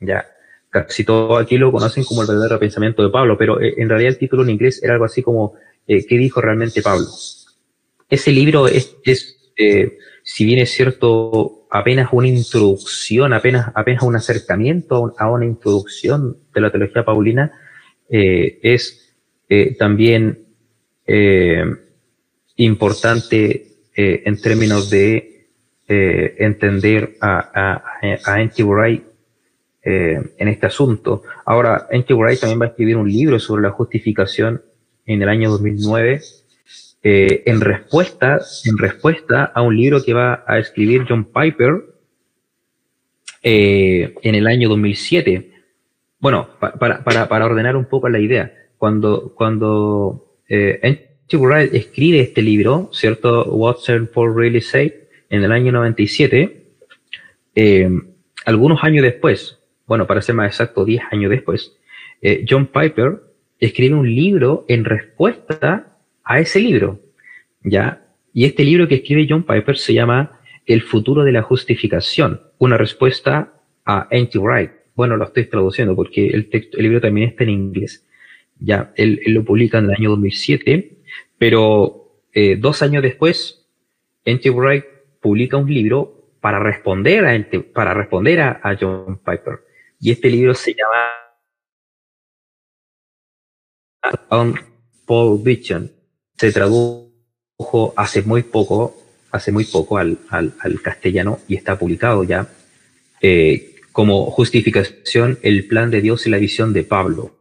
[0.00, 0.26] Ya,
[0.72, 4.12] casi todo aquí lo conocen como el verdadero pensamiento de Pablo, pero eh, en realidad
[4.14, 5.54] el título en inglés era algo así como
[5.86, 7.06] eh, ¿qué dijo realmente Pablo?
[8.08, 8.96] Ese libro es,
[9.56, 16.38] eh, si bien es cierto, apenas una introducción, apenas, apenas un acercamiento a una introducción
[16.54, 17.52] de la teología paulina,
[18.08, 19.14] es
[19.78, 20.46] también
[22.56, 25.48] importante en términos de
[25.88, 28.62] entender a, a, a N.T.
[29.82, 31.22] Wright en este asunto.
[31.44, 32.14] Ahora, N.T.
[32.14, 34.62] Wright también va a escribir un libro sobre la justificación
[35.06, 36.20] en el año 2009,
[37.02, 41.82] eh, en, respuesta, en respuesta a un libro que va a escribir John Piper
[43.42, 45.50] eh, en el año 2007.
[46.20, 50.78] Bueno, para, para, para, ordenar un poco la idea, cuando, cuando eh,
[51.32, 53.44] Wright escribe este libro, ¿cierto?
[53.46, 54.94] What's Paul Really Say,
[55.30, 56.66] en el año 97,
[57.54, 57.90] eh,
[58.44, 59.58] algunos años después,
[59.92, 61.76] bueno, para ser más exacto, 10 años después,
[62.22, 63.24] eh, John Piper
[63.60, 66.98] escribe un libro en respuesta a ese libro,
[67.62, 68.02] ¿ya?
[68.32, 72.78] Y este libro que escribe John Piper se llama El futuro de la justificación, una
[72.78, 73.52] respuesta
[73.84, 74.38] a N.T.
[74.38, 74.70] Wright.
[74.94, 78.02] Bueno, lo estoy traduciendo porque el, texto, el libro también está en inglés.
[78.60, 80.90] Ya, él, lo publica en el año 2007,
[81.36, 83.66] pero eh, dos años después,
[84.24, 84.48] N.T.
[84.52, 84.84] Wright
[85.20, 89.70] publica un libro para responder a, para responder a John Piper.
[90.02, 91.22] Y este libro se llama
[94.30, 94.54] on
[95.06, 95.92] Paul Vision
[96.36, 102.24] se tradujo hace muy poco, hace muy poco al, al, al castellano y está publicado
[102.24, 102.52] ya
[103.20, 107.36] eh, como justificación el plan de Dios y la visión de Pablo,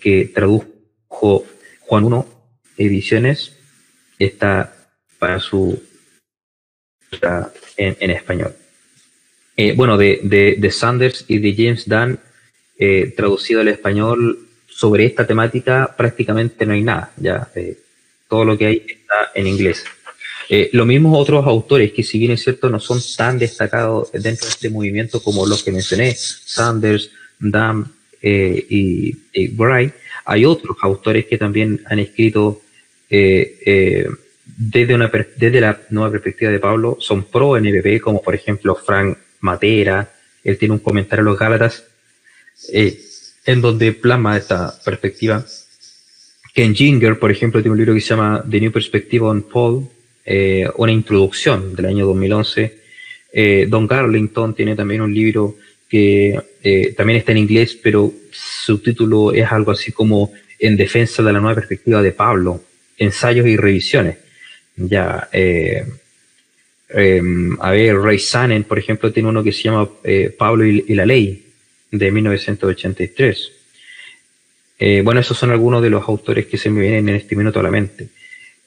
[0.00, 1.46] que tradujo
[1.82, 2.26] Juan 1
[2.78, 3.56] Ediciones,
[4.18, 4.74] está
[5.20, 5.80] para su
[7.76, 8.56] en, en español.
[9.56, 12.18] Eh, bueno, de, de, de Sanders y de James Dunn
[12.78, 17.76] eh, traducido al español sobre esta temática prácticamente no hay nada, ya eh,
[18.28, 19.84] todo lo que hay está en inglés.
[20.72, 24.50] Lo mismo otros autores que si bien es cierto no son tan destacados dentro de
[24.50, 29.94] este movimiento como los que mencioné, Sanders, Dam y, y Bright,
[30.26, 32.60] hay otros autores que también han escrito
[33.08, 39.16] desde, una, desde la nueva perspectiva de Pablo, son pro NPP, como por ejemplo Frank
[39.42, 40.10] Matera,
[40.42, 41.84] él tiene un comentario en los Gálatas,
[42.72, 42.98] eh,
[43.44, 45.44] en donde plasma esta perspectiva.
[46.54, 49.88] Ken Ginger, por ejemplo, tiene un libro que se llama The New Perspective on Paul,
[50.24, 52.78] eh, una introducción del año 2011.
[53.32, 55.56] Eh, Don Garlington tiene también un libro
[55.88, 56.40] que
[56.96, 61.40] también está en inglés, pero su título es algo así como En defensa de la
[61.40, 62.62] nueva perspectiva de Pablo,
[62.96, 64.16] ensayos y revisiones.
[64.76, 65.28] Ya,
[66.94, 69.88] a ver, Ray Sannen, por ejemplo, tiene uno que se llama
[70.38, 71.46] Pablo y, la ley,
[71.90, 73.52] de 1983.
[74.84, 77.60] Eh, bueno, esos son algunos de los autores que se me vienen en este minuto
[77.60, 78.08] a la mente,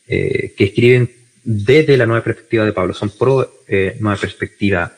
[0.08, 1.12] eh, que escriben
[1.44, 4.96] desde la nueva perspectiva de Pablo, son pro eh, nueva perspectiva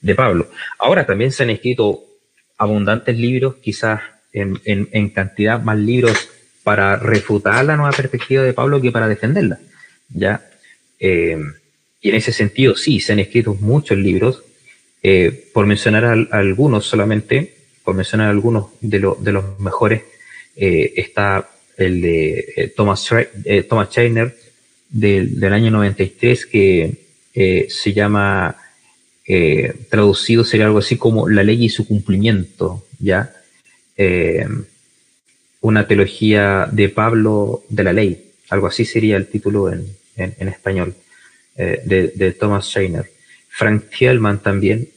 [0.00, 0.50] de Pablo.
[0.78, 2.04] Ahora también se han escrito
[2.56, 4.00] abundantes libros, quizás
[4.32, 6.30] en, cantidad más libros
[6.62, 9.58] para refutar la nueva perspectiva de Pablo que para defenderla.
[10.08, 10.42] ¿ya?
[12.00, 14.42] Y en ese sentido, sí, se han escrito muchos libros
[15.02, 20.02] eh, por mencionar algunos solamente, por mencionar algunos de, de los mejores,
[20.56, 23.08] eh, está el de eh, Thomas,
[23.68, 23.88] Thomas
[24.88, 26.96] del, del, año 93 que
[27.68, 28.56] se llama,
[29.88, 33.32] traducido sería algo así como La ley y su cumplimiento, ¿ya?
[35.60, 39.86] una teología de Pablo de la ley, algo así sería el título en,
[40.48, 40.94] español,
[41.56, 43.10] de, de Thomas Scheiner.
[43.50, 44.88] Frank Thielman también,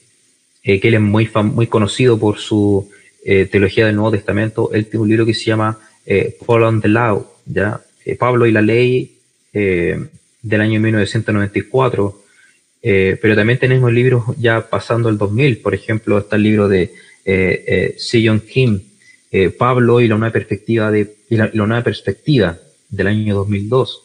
[0.63, 2.89] eh, que él es muy, muy conocido por su
[3.25, 4.71] eh, teología del Nuevo Testamento.
[4.71, 7.81] Él tiene un libro que se llama eh, Paul on the Law, ¿ya?
[8.19, 9.17] Pablo y la ley
[9.53, 12.21] del año 1994.
[12.81, 16.91] pero también tenemos libros ya pasando el 2000, por ejemplo, está el libro de
[17.23, 18.81] eh, Sion Kim,
[19.57, 22.57] Pablo y la nueva perspectiva de la, nueva perspectiva
[22.89, 24.01] del año 2002.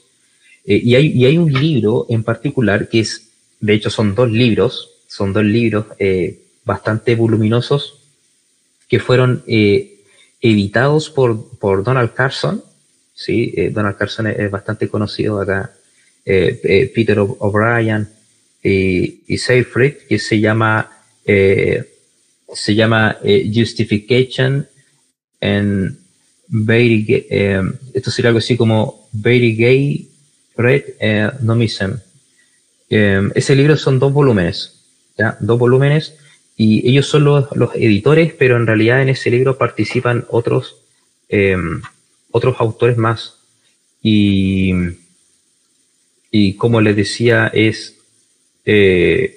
[0.76, 3.28] Y, hay, y hay un libro en particular que es
[3.60, 7.98] de hecho, son dos libros, son dos libros eh, bastante voluminosos
[8.88, 10.00] que fueron eh,
[10.40, 12.62] editados por, por Donald Carson.
[13.14, 13.52] ¿sí?
[13.56, 15.72] Eh, Donald Carson es, bastante conocido acá.
[16.24, 18.06] Peter O'Brien
[18.62, 20.90] y, y Seyfried, que se llama,
[21.24, 24.68] se llama Justification
[25.40, 25.98] and
[26.48, 27.26] very,
[27.94, 30.10] esto sería algo así como Very Gay
[30.58, 30.82] Red
[31.40, 32.00] Nomism
[32.90, 34.80] Em, ese libro son dos volúmenes,
[35.18, 35.36] ¿ya?
[35.40, 36.14] Dos volúmenes
[36.56, 40.76] y ellos son los, editores, pero en realidad en ese libro participan otros,
[41.28, 41.82] em,
[42.30, 43.36] otros autores más.
[44.02, 44.72] Y,
[46.30, 47.96] y como les decía, es,
[48.64, 49.34] eh,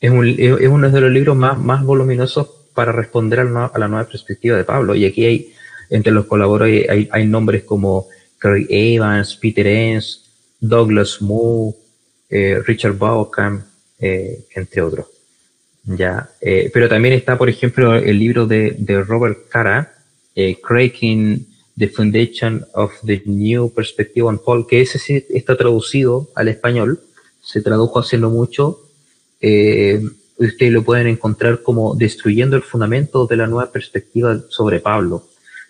[0.00, 4.64] es, uno de los libros más, más voluminosos para responder a la, nueva perspectiva de
[4.64, 4.94] Pablo.
[4.94, 5.52] Y aquí hay,
[5.90, 10.21] entre los colaboradores, hay, hay nombres como Craig Evans, Peter Enns,
[10.62, 11.76] Douglas Moore,
[12.30, 13.64] eh, Richard Bauckham,
[13.98, 15.06] eh, entre otros.
[15.84, 19.92] Ya, eh, pero también está, por ejemplo, el libro de, Robert Cara,
[20.62, 21.46] Cracking
[21.76, 27.00] the Foundation of the New Perspective on Paul, que ese sí está traducido al español,
[27.42, 28.78] se tradujo hace no mucho.
[29.40, 35.26] ustedes lo pueden encontrar como Destruyendo el Fundamento de la Nueva Perspectiva sobre Pablo,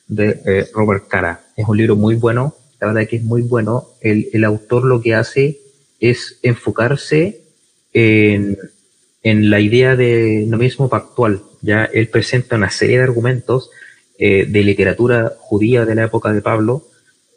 [0.07, 1.47] de Robert Cara.
[1.57, 3.91] Es un libro muy bueno, la verdad que es muy bueno.
[4.01, 5.61] El, el autor lo que hace
[6.01, 7.43] es enfocarse
[7.93, 8.59] en,
[9.23, 11.43] la idea de nomismo pactual.
[11.61, 13.71] Ya él presenta una serie de argumentos
[14.19, 16.89] eh, de literatura judía de la época de Pablo,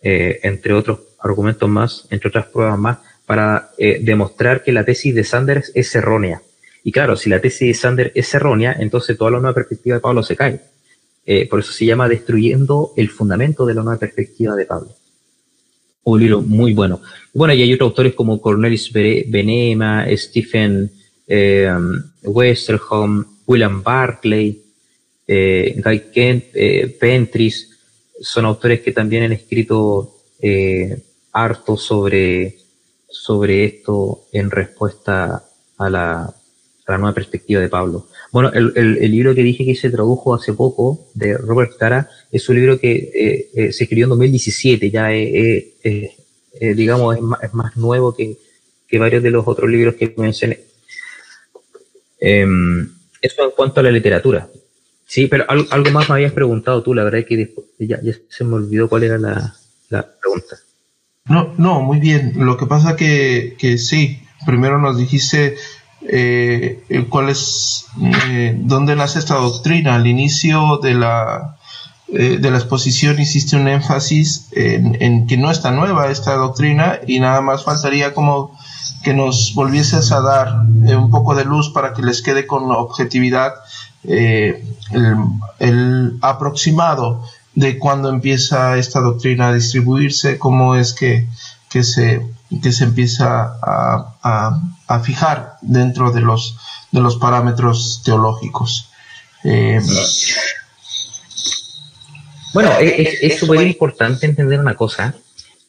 [0.01, 5.13] eh, entre otros argumentos más, entre otras pruebas más, para eh, demostrar que la tesis
[5.13, 6.41] de Sanders es errónea.
[6.83, 10.01] Y claro, si la tesis de Sanders es errónea, entonces toda la nueva perspectiva de
[10.01, 10.59] Pablo se cae.
[11.49, 14.95] por eso se llama destruyendo el fundamento de la nueva perspectiva de Pablo
[16.05, 17.01] un libro muy bueno.
[17.33, 20.91] Bueno, y hay otros autores como Cornelis Benema, Stephen
[21.27, 21.69] eh,
[22.23, 24.61] Westerholm, William Barclay,
[25.27, 27.71] eh, Guy Kent, eh, Pentris,
[28.21, 31.01] son autores que también han escrito eh,
[31.33, 32.55] harto sobre,
[33.09, 35.43] sobre esto en respuesta
[35.77, 38.07] a la, a la nueva perspectiva de Pablo.
[38.35, 42.57] Bueno, el, libro que dije que se tradujo hace poco, de Robert Cara, es un
[42.57, 46.11] libro que eh, eh, se escribió en 2017, ya eh,
[46.75, 48.35] digamos, es más, es más, nuevo que,
[48.99, 50.59] varios de los otros libros que mencioné.
[52.19, 52.89] Em,
[53.21, 54.49] eso en cuanto a la literatura.
[55.05, 58.43] Sí, pero algo, más me habías preguntado tú, la verdad es que ya, ya se
[58.43, 59.55] me olvidó cuál era la,
[59.87, 60.57] la, pregunta.
[61.23, 62.33] No, no, muy bien.
[62.35, 65.55] Lo que pasa que, que sí, primero nos dijiste
[66.07, 67.85] eh, cuál es,
[68.27, 69.95] eh, dónde nace esta doctrina.
[69.95, 71.57] Al inicio de la,
[72.07, 77.19] eh, de la exposición hiciste un énfasis en, que no está nueva esta doctrina y
[77.19, 78.57] nada más faltaría como
[79.03, 82.71] que nos volvieses a dar eh, un poco de luz para que les quede con
[82.71, 83.53] objetividad
[84.03, 84.57] el,
[86.21, 87.23] aproximado
[87.55, 91.27] de cuándo empieza esta doctrina a distribuirse, cómo es que,
[91.69, 92.21] que se
[92.61, 94.61] que se empieza a,
[95.03, 96.57] fijar dentro de los,
[96.91, 98.89] de los parámetros teológicos.
[99.43, 99.79] Eh,
[102.53, 105.15] bueno, es súper importante entender una cosa.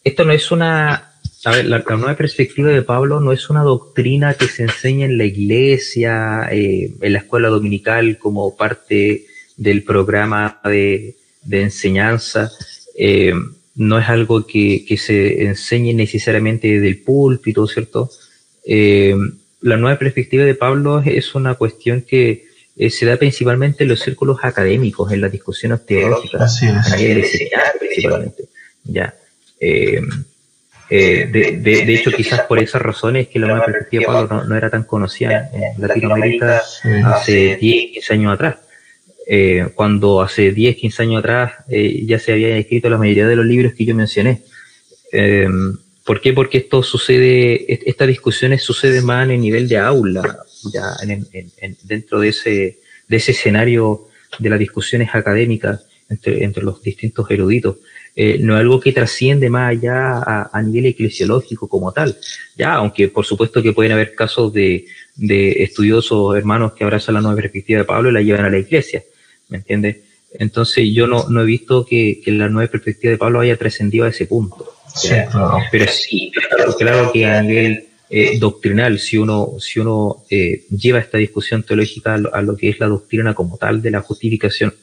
[0.05, 1.13] Esto no es una...
[1.45, 5.17] A ver, la, nueva perspectiva de Pablo no es una doctrina que se enseña en
[5.17, 12.51] la iglesia, eh, en la escuela dominical como parte del programa de, de enseñanza.
[12.99, 13.33] Eh,
[13.77, 18.11] no es algo que, se enseñe necesariamente desde el púlpito, ¿cierto?
[18.67, 19.15] Eh,
[19.61, 22.47] la nueva perspectiva de Pablo es una cuestión que
[22.77, 26.77] eh, se da principalmente en los círculos académicos, en las discusiones teológicas, en
[27.81, 28.45] principalmente.
[28.85, 29.15] Ya.
[30.89, 34.71] Eh, de, hecho, quizás por esas razones que la nueva perspectiva de Pablo no, era
[34.71, 36.63] tan conocida en Latinoamérica
[37.05, 38.57] hace 10, 15 años atrás.
[39.29, 43.35] Eh, cuando hace 10, 15 años atrás eh, ya se habían escrito la mayoría de
[43.35, 44.43] los libros que yo mencioné.
[46.07, 46.33] Eh, ¿Por qué?
[46.33, 50.39] Porque esto sucede, estas discusiones suceden más en el nivel de aula,
[50.73, 51.27] ya en,
[51.83, 52.79] dentro de ese,
[53.09, 57.77] de ese escenario de las discusiones académicas entre, entre los distintos eruditos.
[58.41, 62.17] no es algo que trasciende más allá a, a, nivel eclesiológico como tal.
[62.57, 64.87] Ya, aunque por supuesto que pueden haber casos de,
[65.17, 68.59] de estudiosos hermanos que abrazan la nueva perspectiva de Pablo y la llevan a la
[68.59, 69.03] iglesia.
[69.49, 69.99] ¿me entiendes?
[70.33, 74.05] Entonces yo no, no he visto que, que, la nueva perspectiva de Pablo haya trascendido
[74.05, 74.76] a ese punto.
[74.97, 75.59] Sí, claro.
[75.71, 76.33] Pero sí,
[76.79, 82.15] claro, que a nivel eh, doctrinal, si uno, si uno eh, lleva esta discusión teológica
[82.15, 84.75] a lo, que es la doctrina como tal de la justificación,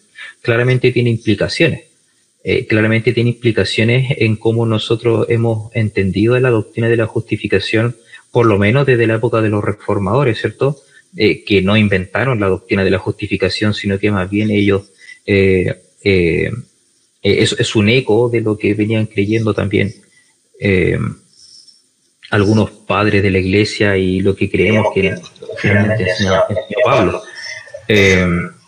[0.41, 1.85] claramente tiene implicaciones.
[2.43, 7.95] Eh, claramente tiene implicaciones en cómo nosotros hemos entendido la doctrina de la justificación,
[8.31, 10.77] por lo menos desde la época de los reformadores, ¿cierto?
[11.15, 14.91] Eh, que no inventaron la doctrina de la justificación, sino que más bien ellos
[15.25, 16.51] eh,
[17.23, 19.93] eh, es, un eco de lo que venían creyendo también
[22.29, 25.13] algunos padres de la iglesia y lo que creemos que
[25.57, 26.41] finalmente enseñó,
[26.85, 27.21] Pablo.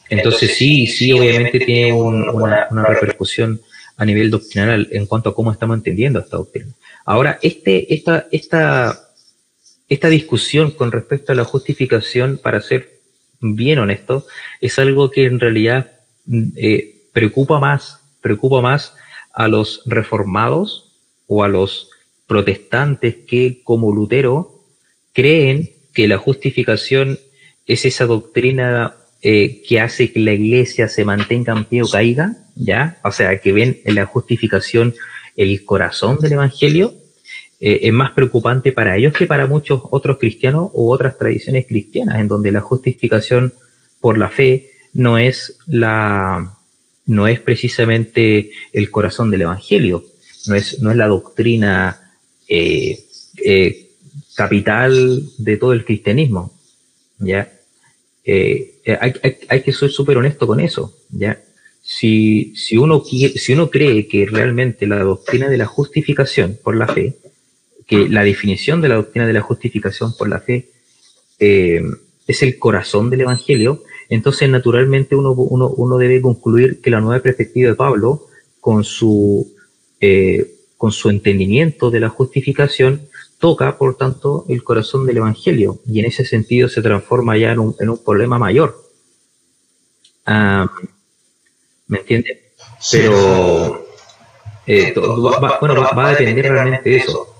[0.10, 3.62] entonces sí, sí, obviamente tiene una, repercusión
[3.97, 6.74] a nivel doctrinal en cuanto a cómo estamos entendiendo esta doctrina.
[7.06, 9.06] Ahora, este, esta, esta
[9.88, 12.99] esta discusión con respecto a la justificación, para ser
[13.39, 14.26] bien honesto,
[14.62, 15.91] es algo que en realidad
[16.56, 18.95] eh, preocupa más, preocupa más
[19.36, 20.97] a los reformados
[21.28, 21.91] o a los
[22.26, 24.63] protestantes que, como Lutero,
[25.13, 27.19] creen que la justificación
[27.67, 32.36] es esa doctrina eh, que hace que la iglesia se mantenga en pie o caiga,
[32.55, 32.97] ¿ya?
[33.03, 34.95] O sea, que ven en la justificación
[35.36, 36.95] el corazón del evangelio,
[37.59, 42.19] eh, es más preocupante para ellos que para muchos otros cristianos u otras tradiciones cristianas,
[42.19, 43.53] en donde la justificación
[44.01, 46.55] por la fe no es la
[47.06, 50.06] no es precisamente el corazón del evangelio,
[50.47, 52.14] no es, no es la doctrina
[52.47, 53.06] eh,
[53.43, 53.89] eh,
[54.36, 56.53] capital de todo el cristianismo.
[57.20, 57.51] ¿ya?
[58.26, 59.14] hay,
[59.49, 60.97] hay, que ser súper honesto con eso.
[61.10, 61.39] ¿ya?
[61.82, 66.88] Si, si, uno, si uno cree que realmente la doctrina de la justificación por la
[66.88, 67.16] fe
[67.88, 70.70] que la definición de la doctrina de la justificación por la fe
[71.39, 71.82] eh,
[72.28, 77.22] es el corazón del Evangelio, entonces naturalmente uno, uno, uno, debe concluir que la nueva
[77.22, 78.28] perspectiva de Pablo,
[78.60, 79.53] con su,
[79.99, 83.01] eh, con su entendimiento de la justificación,
[83.39, 87.60] toca, por tanto, el corazón del Evangelio y en ese sentido se transforma ya en
[87.60, 88.82] un, en un problema mayor.
[90.26, 90.70] Ah,
[91.88, 92.39] ¿Me entiendes?
[92.91, 93.86] Pero,
[94.66, 97.36] eh, bueno, va, va, a depender realmente de eso.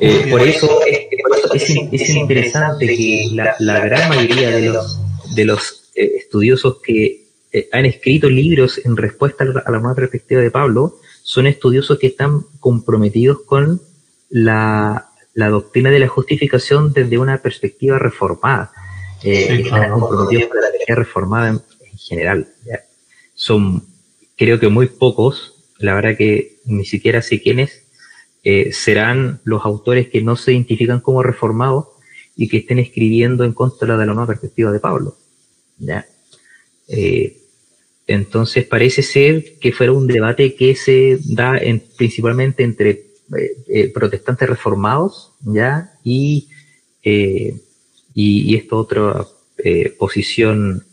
[0.00, 5.00] Eh, por, eso, es, interesante que la, gran mayoría de los,
[5.34, 10.40] de los eh, estudiosos que eh, han escrito libros en respuesta a la nueva perspectiva
[10.40, 13.80] de Pablo son estudiosos que están comprometidos con
[14.28, 18.72] la, doctrina de la justificación desde una perspectiva reformada.
[19.22, 21.62] están comprometidos con la reformada en,
[21.98, 22.48] general.
[23.34, 23.84] Son,
[24.36, 27.84] creo que muy pocos, la verdad que ni siquiera sé quiénes,
[28.42, 31.86] eh, serán los autores que no se identifican como reformados
[32.36, 35.16] y que estén escribiendo en contra de la nueva perspectiva de Pablo.
[35.78, 36.06] ¿Ya?
[36.88, 37.38] Eh,
[38.06, 43.06] entonces parece ser que fuera un debate que se da en, principalmente entre
[43.68, 45.92] eh, protestantes reformados ¿ya?
[46.04, 46.48] y
[48.14, 49.26] y, esta otra
[49.58, 50.84] eh, posición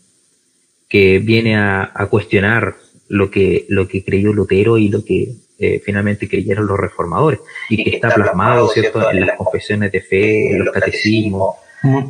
[0.88, 2.76] que viene a, cuestionar
[3.08, 7.84] lo que, lo que creyó Lutero y lo que eh, finalmente creyeron los reformadores, y
[7.84, 11.56] que está plasmado, ¿cierto?, en las confesiones de fe, en los catecismos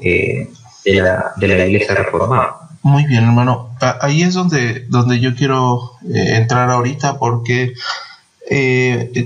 [0.02, 0.48] eh,
[0.84, 2.61] de, la, de la Iglesia reformada.
[2.82, 3.70] Muy bien, hermano.
[4.00, 7.74] Ahí es donde, donde yo quiero entrar ahorita porque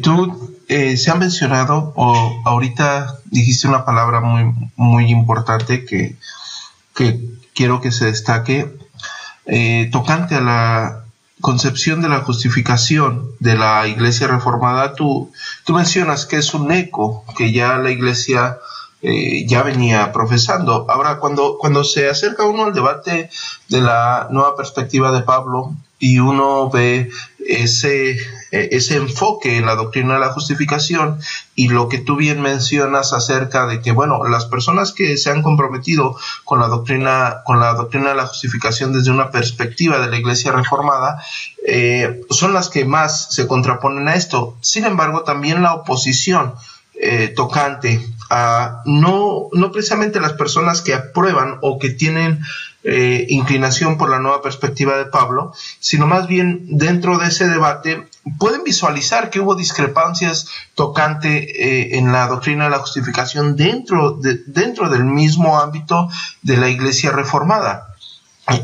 [0.02, 6.16] tú se ha mencionado, o ahorita dijiste una palabra muy, muy importante que,
[6.94, 7.20] que
[7.54, 8.76] quiero que se destaque,
[9.46, 11.04] eh, tocante a la
[11.40, 15.32] concepción de la justificación de la iglesia reformada, tú,
[15.64, 18.58] tú mencionas que es un eco que ya la iglesia
[19.02, 20.86] eh, ya venía profesando.
[20.88, 23.30] Ahora, cuando, cuando se acerca uno al debate
[23.68, 27.10] de la nueva perspectiva de Pablo y uno ve
[27.46, 28.12] ese,
[28.50, 31.20] e, ese enfoque en la doctrina de la justificación
[31.54, 35.42] y lo que tú bien mencionas acerca de que, bueno, las personas que se han
[35.42, 40.16] comprometido con la doctrina, con la doctrina de la justificación desde una perspectiva de la
[40.16, 41.22] iglesia reformada,
[41.66, 44.56] eh, son las que más se contraponen a esto.
[44.60, 46.54] Sin embargo, también la oposición
[46.98, 48.00] eh, tocante
[48.84, 52.40] no, no precisamente las personas que aprueban o que tienen
[52.88, 58.06] eh, inclinación por la nueva perspectiva de Pablo, sino más bien dentro de ese debate
[58.38, 60.46] pueden visualizar que hubo discrepancias
[60.76, 66.08] tocante eh, en la doctrina de la justificación dentro, de, dentro del mismo ámbito
[66.42, 67.88] de la iglesia reformada.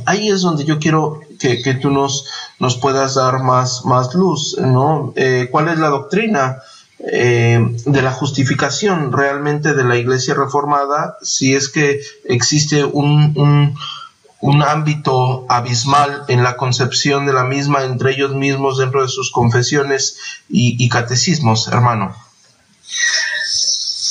[0.06, 2.26] Ahí es donde yo quiero que, tú nos,
[2.60, 5.12] nos puedas dar más, más luz, ¿no?
[5.16, 6.58] Eh, ¿Cuál es la doctrina?
[7.05, 13.74] De la justificación realmente de la iglesia reformada si es que existe un,
[14.42, 19.30] un ámbito abismal en la concepción de la misma entre ellos mismos dentro de sus
[19.30, 22.14] confesiones y, catecismos, hermano.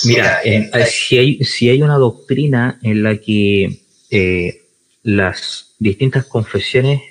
[0.06, 4.62] Mira, eh, si, hay, si hay una doctrina en la que eh,
[5.04, 7.02] las distintas confesiones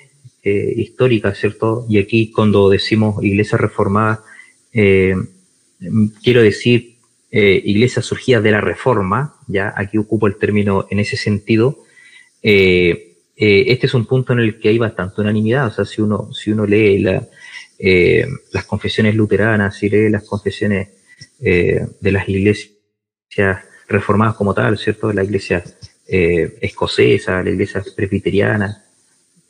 [0.43, 1.85] eh, históricas, ¿cierto?
[1.87, 4.23] Y aquí cuando decimos iglesia reformada,
[6.23, 6.97] quiero decir
[7.33, 11.85] iglesia surgida de la reforma, ya aquí ocupo el término en ese sentido,
[12.43, 13.11] eh,
[13.43, 15.65] eh, este es un punto en el que hay bastante unanimidad.
[15.65, 17.27] O sea, si uno, si uno lee la,
[17.79, 20.89] eh, las confesiones luteranas, si lee las confesiones
[21.39, 22.77] eh, de las iglesias
[23.87, 25.11] reformadas como tal, ¿cierto?
[25.11, 25.63] La iglesia
[26.07, 28.83] escocesa, la iglesia presbiteriana,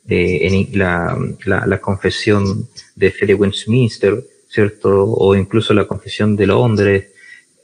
[0.06, 5.04] en la, la, la, confesión de fe de Westminster, ¿cierto?
[5.04, 7.06] O incluso la confesión de Londres,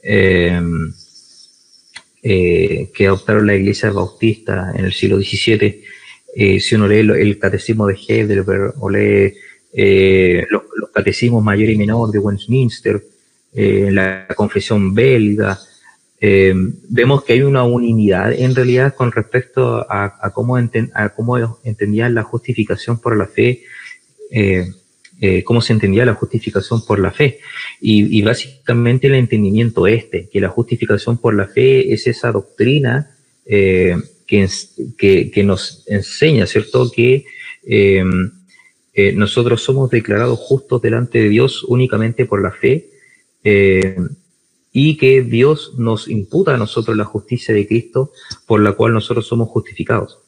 [0.01, 0.93] que
[3.07, 5.83] adoptaron la iglesia bautista en el siglo XVII
[6.35, 9.33] eh, si uno lee el catecismo de Heidelberg o lee
[9.73, 10.63] eh, los,
[10.93, 13.01] catecismos mayor y menor de Westminster,
[13.53, 15.57] eh, la confesión belga,
[16.19, 20.57] vemos que hay una unidad en realidad con respecto a, cómo,
[21.15, 23.61] cómo entendían la justificación por la fe,
[25.43, 27.39] cómo se entendía la justificación por la fe.
[27.81, 33.11] Y, y, básicamente el entendimiento este, que la justificación por la fe es esa doctrina
[33.45, 37.25] que, que, nos enseña, ¿cierto?, que
[37.63, 38.03] eh,
[38.93, 42.89] eh, nosotros somos declarados justos delante de Dios únicamente por la fe
[43.43, 43.95] eh,
[44.71, 48.11] y que Dios nos imputa a nosotros la justicia de Cristo
[48.45, 50.19] por la cual nosotros somos justificados.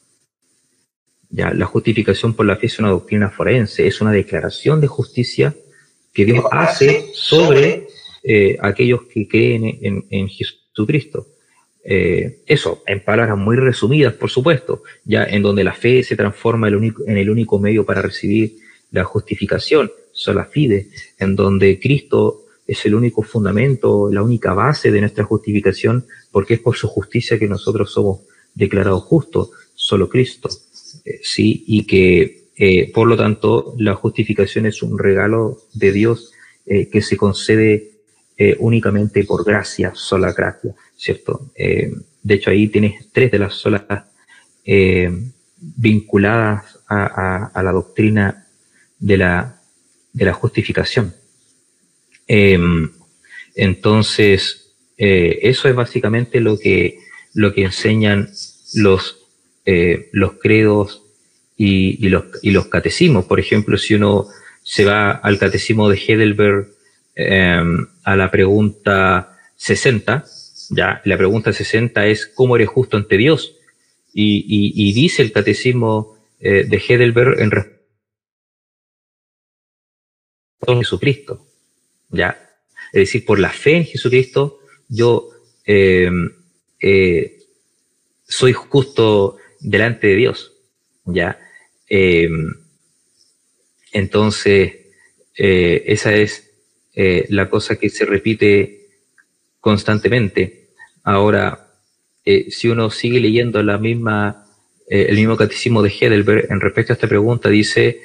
[1.32, 5.54] Ya, la justificación por la fe es una doctrina forense, es una declaración de justicia
[6.12, 7.88] que Dios hace sobre
[8.60, 11.26] aquellos que creen en, en Jesucristo.
[11.84, 16.68] Eh, eso, en palabras muy resumidas, por supuesto, ya en donde la fe se transforma
[16.68, 18.56] en el único, medio para recibir
[18.92, 25.00] la justificación, sola fide, en donde Cristo es el único fundamento, la única base de
[25.00, 28.20] nuestra justificación, porque es por su justicia que nosotros somos
[28.54, 30.71] declarados justos, solo Cristo, eh,
[31.22, 36.32] sí, y que eh, por lo tanto la justificación es un regalo de Dios
[36.64, 37.90] que se concede
[38.60, 40.74] únicamente por gracia, sola gracia.
[41.02, 41.50] ¿cierto?
[41.56, 43.82] Eh, de hecho, ahí tienes tres de las solas
[44.64, 45.10] eh,
[45.56, 48.46] vinculadas a, la doctrina
[49.00, 49.60] de la,
[50.12, 51.12] de la justificación.
[52.28, 52.92] Em,
[53.56, 56.98] entonces, eh, eso es básicamente lo que,
[57.34, 58.30] lo que enseñan
[58.74, 59.21] los,
[59.64, 61.02] los credos
[61.56, 63.24] y, los, y los catecismos.
[63.26, 64.28] Por ejemplo, si uno
[64.62, 66.68] se va al catecismo de Heidelberg
[67.14, 70.24] em, a la pregunta 60,
[70.70, 73.56] ya, la pregunta 60 es, ¿cómo eres justo ante Dios?
[74.14, 77.82] Y, dice el catecismo eh, de Heidelberg en respuesta
[80.66, 81.46] a Jesucristo.
[82.10, 82.38] ¿Ya?
[82.92, 84.58] Es decir, por la fe en Jesucristo,
[84.88, 85.30] yo
[85.64, 86.30] em,
[86.80, 87.38] eh,
[88.24, 90.52] soy justo delante de Dios,
[91.04, 91.38] ¿ya?
[91.88, 92.54] Em,
[93.92, 94.72] entonces,
[95.36, 96.50] eh, esa es
[96.94, 98.88] eh, la cosa que se repite
[99.60, 100.70] constantemente.
[101.04, 101.68] Ahora,
[102.24, 104.46] eh, si uno sigue leyendo la misma,
[104.88, 108.00] el mismo catecismo de Heidelberg en respecto a esta pregunta, dice,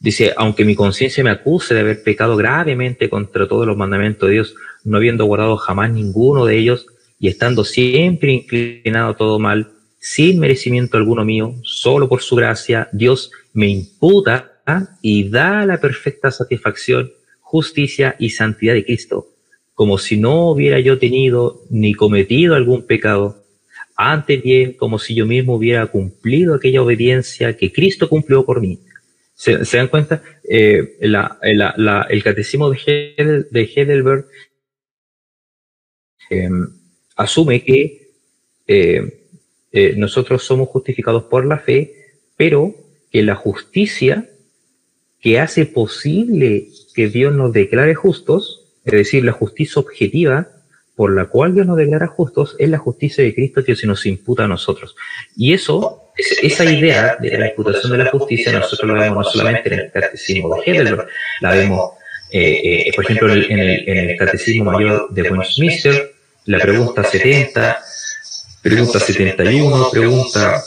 [0.00, 4.34] dice, aunque mi conciencia me acuse de haber pecado gravemente contra todos los mandamientos de
[4.34, 6.86] Dios, no habiendo guardado jamás ninguno de ellos
[7.20, 9.72] y estando siempre inclinado a todo mal,
[10.02, 14.60] sin merecimiento alguno mío, solo por su gracia, Dios me imputa
[15.00, 19.28] y da la perfecta satisfacción, justicia y santidad de Cristo,
[19.74, 23.44] como si no hubiera yo tenido ni cometido algún pecado,
[23.94, 28.80] antes bien como si yo mismo hubiera cumplido aquella obediencia que Cristo cumplió por mí.
[29.34, 30.20] ¿Se, dan cuenta?
[30.48, 34.26] Eh, el catecismo de, Heidelberg
[36.28, 36.66] em,
[37.14, 38.14] asume que
[38.66, 39.21] eh,
[39.72, 41.94] eh, nosotros somos justificados por la fe,
[42.36, 42.74] pero
[43.10, 44.28] que la justicia
[45.20, 50.48] que hace posible que Dios nos declare justos, es decir, la justicia objetiva
[50.94, 54.04] por la cual Dios nos declara justos, es la justicia de Cristo que se nos
[54.04, 54.94] imputa a nosotros.
[55.36, 56.12] Y eso,
[56.42, 59.90] esa idea de la imputación de la justicia, nosotros la vemos no solamente en el
[59.90, 61.08] catecismo de Heidelberg,
[61.40, 61.92] la vemos,
[62.30, 66.12] eh, eh, por ejemplo, en el, catecismo mayor de Westminster,
[66.44, 67.78] la pregunta 70,
[68.62, 70.62] pregunta 71, pregunta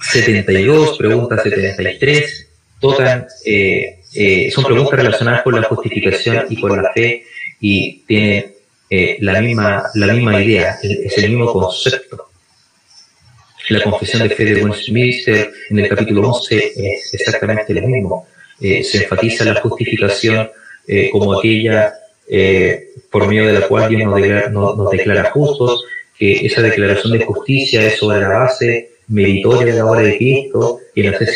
[0.00, 2.46] 72, pregunta 73,
[2.80, 7.24] tocan, eh, eh, son preguntas relacionadas con la justificación y con la fe
[7.60, 8.54] y tiene
[8.88, 12.30] eh, la, misma, la misma idea, es el mismo concepto.
[13.68, 18.26] La confesión de fe de Westminster en el capítulo 11 es exactamente lo mismo.
[18.58, 20.50] se enfatiza la justificación
[21.12, 21.92] como aquella
[23.10, 24.02] por medio de la cual Dios
[24.50, 25.84] nos nos declara justos,
[26.18, 30.80] que esa declaración de justicia es sobre la base meritoria de la obra de Cristo,
[30.94, 31.30] que nos es,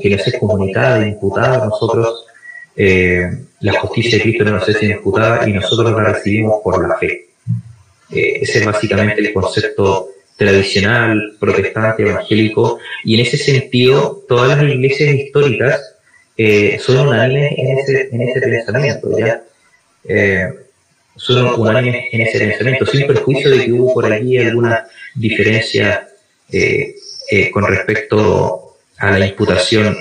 [0.00, 2.24] que nos es comunicada imputada a nosotros,
[2.74, 3.30] eh,
[3.60, 7.28] la justicia de Cristo no nos es imputada y nosotros la recibimos por la fe.
[8.10, 14.72] Eh, ese es básicamente el concepto tradicional, protestante, evangélico, y en ese sentido todas las
[14.72, 15.94] iglesias históricas
[16.36, 19.42] eh, son unánimes en ese, en ese pensamiento, ¿ya?
[21.16, 26.08] Son unánimes en ese pensamiento, sin perjuicio de que hubo por allí alguna diferencia
[26.50, 26.96] eh,
[27.30, 29.96] eh, con respecto a la imputación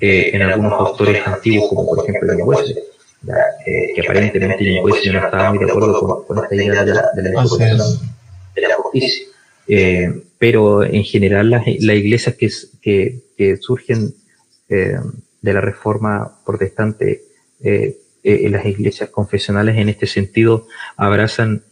[0.00, 2.76] eh, en algunos autores antiguos, como por ejemplo el Wesley,
[3.66, 7.10] eh, que aparentemente el Wesley no estaba muy de acuerdo con, esta idea de la,
[7.14, 7.28] de la,
[8.54, 9.26] de la justicia.
[10.38, 14.14] pero en general las, las iglesias que, que, que surgen
[14.68, 17.22] de la reforma protestante,
[18.26, 20.66] las iglesias confesionales en este sentido
[20.96, 21.62] abrazan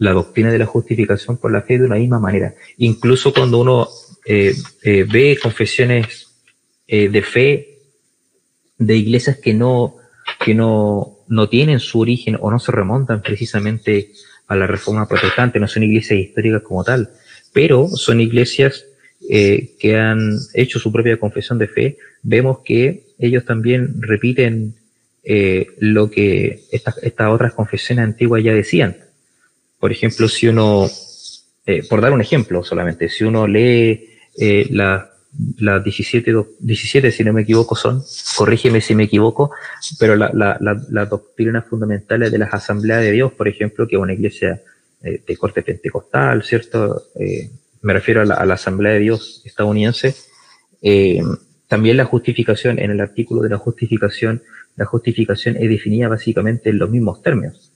[0.00, 2.54] la doctrina de la justificación por la fe de una misma manera.
[2.78, 3.86] Incluso cuando uno
[4.24, 6.34] eh, eh, ve confesiones
[6.88, 7.78] eh, de fe
[8.78, 9.96] de iglesias que no,
[10.42, 14.12] que no, no tienen su origen o no se remontan precisamente
[14.46, 17.10] a la reforma protestante, no son iglesias históricas como tal,
[17.52, 18.86] pero son iglesias
[19.28, 24.74] que han hecho su propia confesión de fe, vemos que ellos también repiten
[25.22, 28.96] lo que estas, estas otras confesiones antiguas ya decían.
[29.78, 30.88] Por ejemplo, si uno,
[31.88, 34.08] por dar un ejemplo solamente, si uno lee
[34.38, 35.10] eh, las
[35.58, 38.02] la 17, 17, si no me equivoco, son,
[38.36, 39.52] corrígeme si me equivoco,
[39.98, 44.02] pero las la, la, doctrinas fundamentales de las asambleas de Dios, por ejemplo, que es
[44.02, 44.60] una iglesia
[45.02, 47.04] eh, de corte pentecostal, ¿cierto?
[47.18, 47.50] Eh,
[47.82, 50.14] me refiero a la, Asamblea de Dios estadounidense.
[50.82, 51.22] Eh,
[51.68, 54.42] también la justificación, en el artículo de la justificación,
[54.80, 57.70] la justificación es definida básicamente en los mismos términos.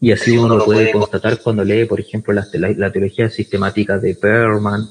[0.00, 4.14] Y así uno lo puede constatar cuando lee, por ejemplo, la, la teología sistemática de
[4.14, 4.88] Perlman,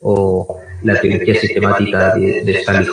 [0.00, 2.88] o la teoría sistemática de, de Stanley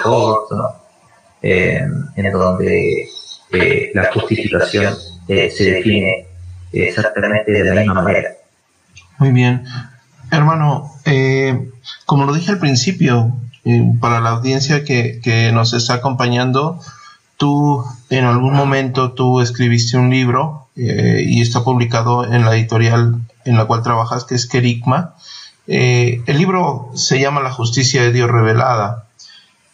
[1.41, 1.81] eh,
[2.17, 3.07] en donde
[3.53, 4.93] eh, la justificación
[5.29, 6.27] eh, se define
[6.73, 8.31] exactamente de la misma manera.
[9.19, 9.63] Muy bien.
[10.31, 10.91] Hermano,
[12.05, 13.33] como lo dije al principio,
[14.01, 16.79] para la audiencia que, que, nos está acompañando,
[17.39, 23.15] tú en algún momento tú escribiste un libro y está publicado en la editorial
[23.45, 25.15] en la cual trabajas, que es Kerigma,
[25.71, 29.05] eh, el libro se llama La justicia de Dios revelada.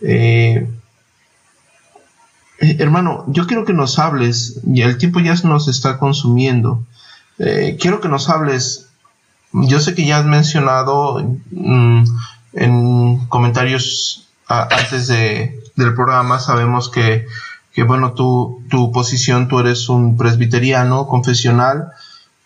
[0.01, 0.70] Eh,
[2.59, 6.84] eh, hermano, yo quiero que nos hables, y el tiempo ya nos está consumiendo,
[7.38, 8.89] quiero que nos hables,
[9.51, 12.03] yo sé que ya has mencionado mm,
[12.53, 17.26] en comentarios antes del programa, sabemos que,
[17.76, 21.91] que bueno, tu, tu posición, tú eres un presbiteriano confesional,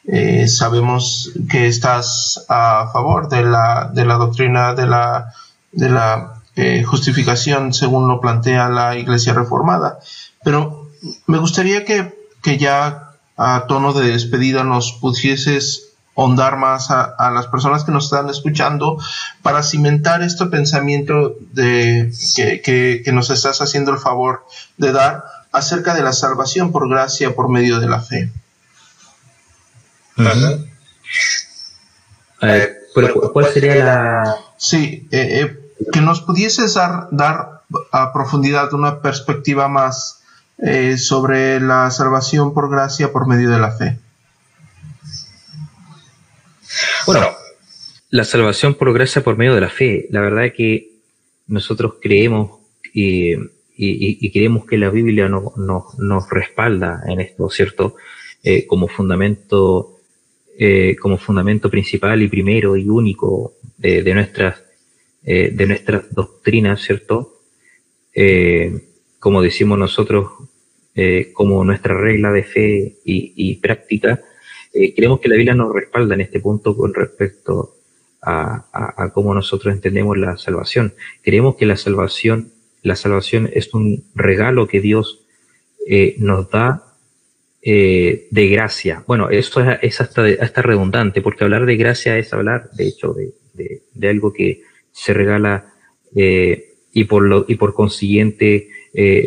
[0.05, 5.31] eh, sabemos que estás a favor de la, de la doctrina de la,
[5.71, 9.99] de la eh, justificación según lo plantea la Iglesia Reformada.
[10.43, 10.89] Pero
[11.27, 15.88] me gustaría que, que ya a tono de despedida nos pudieses
[16.19, 18.97] ahondar más a, las personas que nos están escuchando
[19.41, 24.45] para cimentar este pensamiento de, que, que, nos estás haciendo el favor
[24.77, 28.31] de dar acerca de la salvación por gracia por medio de la fe.
[33.33, 34.35] ¿Cuál sería la...?
[34.57, 35.59] Sí, eh, eh,
[35.93, 37.61] que nos pudieses dar, dar
[37.91, 40.21] a profundidad una perspectiva más
[40.57, 43.99] eh, sobre la salvación por gracia por medio de la fe.
[47.05, 47.27] Bueno,
[48.09, 50.07] la salvación por gracia por medio de la fe.
[50.09, 50.89] La verdad es que
[51.47, 52.59] nosotros creemos
[52.93, 53.35] y,
[54.31, 57.95] creemos que la Biblia nos respalda en esto, ¿cierto?
[58.43, 59.99] Eh, como fundamento,
[60.57, 64.63] eh, como fundamento principal y primero y único de, nuestras
[65.23, 67.35] eh, de nuestras doctrinas, ¿cierto?
[69.19, 70.31] como decimos nosotros,
[71.31, 74.21] como nuestra regla de fe y práctica,
[74.73, 77.75] eh, creemos que la Biblia nos respalda en este punto con respecto
[78.21, 80.93] a, cómo nosotros entendemos la salvación.
[81.23, 82.51] Creemos que la salvación,
[82.83, 85.25] la salvación es un regalo que Dios
[85.87, 86.95] eh, nos da
[87.61, 89.03] eh, de gracia.
[89.07, 93.15] Bueno, esto es, hasta, redundante, porque hablar de gracia es hablar, de hecho,
[93.53, 94.61] de, algo que
[94.91, 95.73] se regala
[96.13, 98.69] y, por lo, y por consiguiente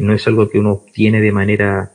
[0.01, 1.93] no es algo que uno obtiene de manera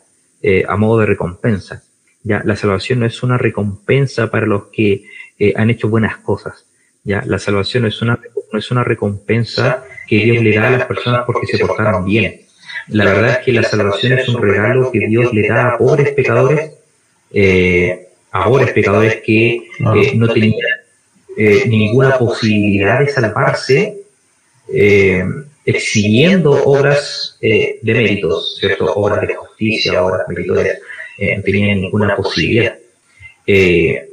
[0.67, 1.86] a modo de recompensa.
[2.27, 5.05] Ya, la salvación no es una recompensa para los que
[5.39, 6.65] eh, han hecho buenas cosas.
[7.05, 8.19] Ya, la salvación no es una,
[8.51, 12.41] no es una recompensa que Dios le da a las personas porque se portaron bien.
[12.89, 16.11] La verdad es que la salvación es un regalo que Dios le da a pobres
[16.11, 16.73] pecadores,
[17.31, 20.59] eh, a pobres pecadores que eh, no tenían
[21.37, 24.01] ninguna posibilidad de salvarse,
[25.63, 28.91] exigiendo obras de méritos, ¿cierto?
[28.95, 30.79] Obras de justicia, obras meritorias
[31.17, 32.75] eh, no tenían ninguna posibilidad.
[33.45, 34.09] Eh,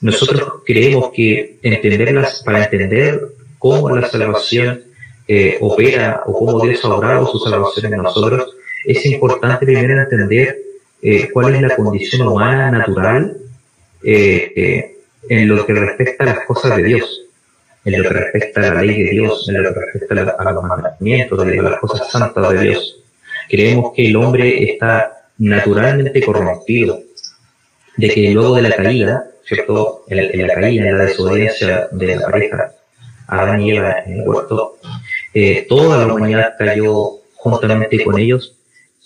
[0.00, 3.20] nosotros creemos que entenderlas, para entender
[3.58, 4.82] cómo la salvación
[5.26, 10.58] eh, opera o cómo Dios ha obrado su salvación en nosotros, es importante primero entender
[11.32, 13.36] cuál es la condición humana natural
[14.02, 17.22] en lo que respecta a las cosas de Dios,
[17.84, 20.64] en lo que respecta a la ley de Dios, en lo que respecta a los
[20.64, 23.00] mandamientos, de las cosas santas de Dios.
[23.48, 27.00] Creemos que el hombre está naturalmente corrompido,
[27.96, 30.04] de que luego de la caída, ¿cierto?
[30.08, 32.72] En la, caída, en la desobediencia de la pareja,
[33.26, 34.76] Adán y Eva en el huerto,
[35.32, 38.56] eh, toda la humanidad cayó juntamente con ellos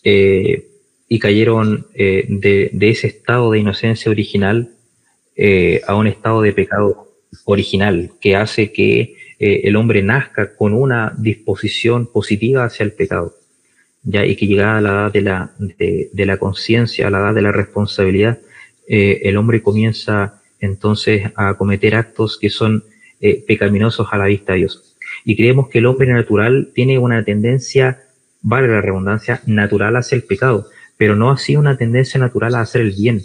[0.05, 0.67] eh,
[1.09, 4.71] y cayeron eh, de, de, ese estado de inocencia original
[5.87, 7.13] a un estado de pecado
[7.45, 13.35] original que hace que el hombre nazca con una disposición positiva hacia el pecado
[14.03, 17.35] ya y que llegada a la edad de la, de, la conciencia, a la edad
[17.35, 18.39] de la responsabilidad,
[18.89, 22.85] eh, el hombre comienza entonces a cometer actos que son
[23.21, 24.97] eh, pecaminosos a la vista de Dios.
[25.25, 28.03] Y creemos que el hombre natural tiene una tendencia,
[28.43, 32.83] vale la redundancia, natural hacia el pecado, pero no así una tendencia natural a hacer
[32.83, 33.23] el bien.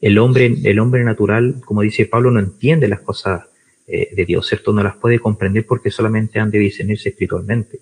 [0.00, 3.42] El hombre, el hombre natural, como dice Pablo, no entiende las cosas
[3.86, 4.72] eh, de Dios, ¿cierto?
[4.72, 7.80] No las puede comprender porque solamente han de discernirse espiritualmente.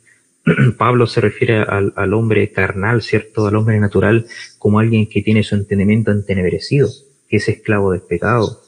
[0.78, 3.46] Pablo se refiere al, hombre carnal, ¿cierto?
[3.46, 4.26] Al hombre natural
[4.58, 6.88] como alguien que tiene su entendimiento entenebrecido,
[7.28, 8.62] que es esclavo del pecado,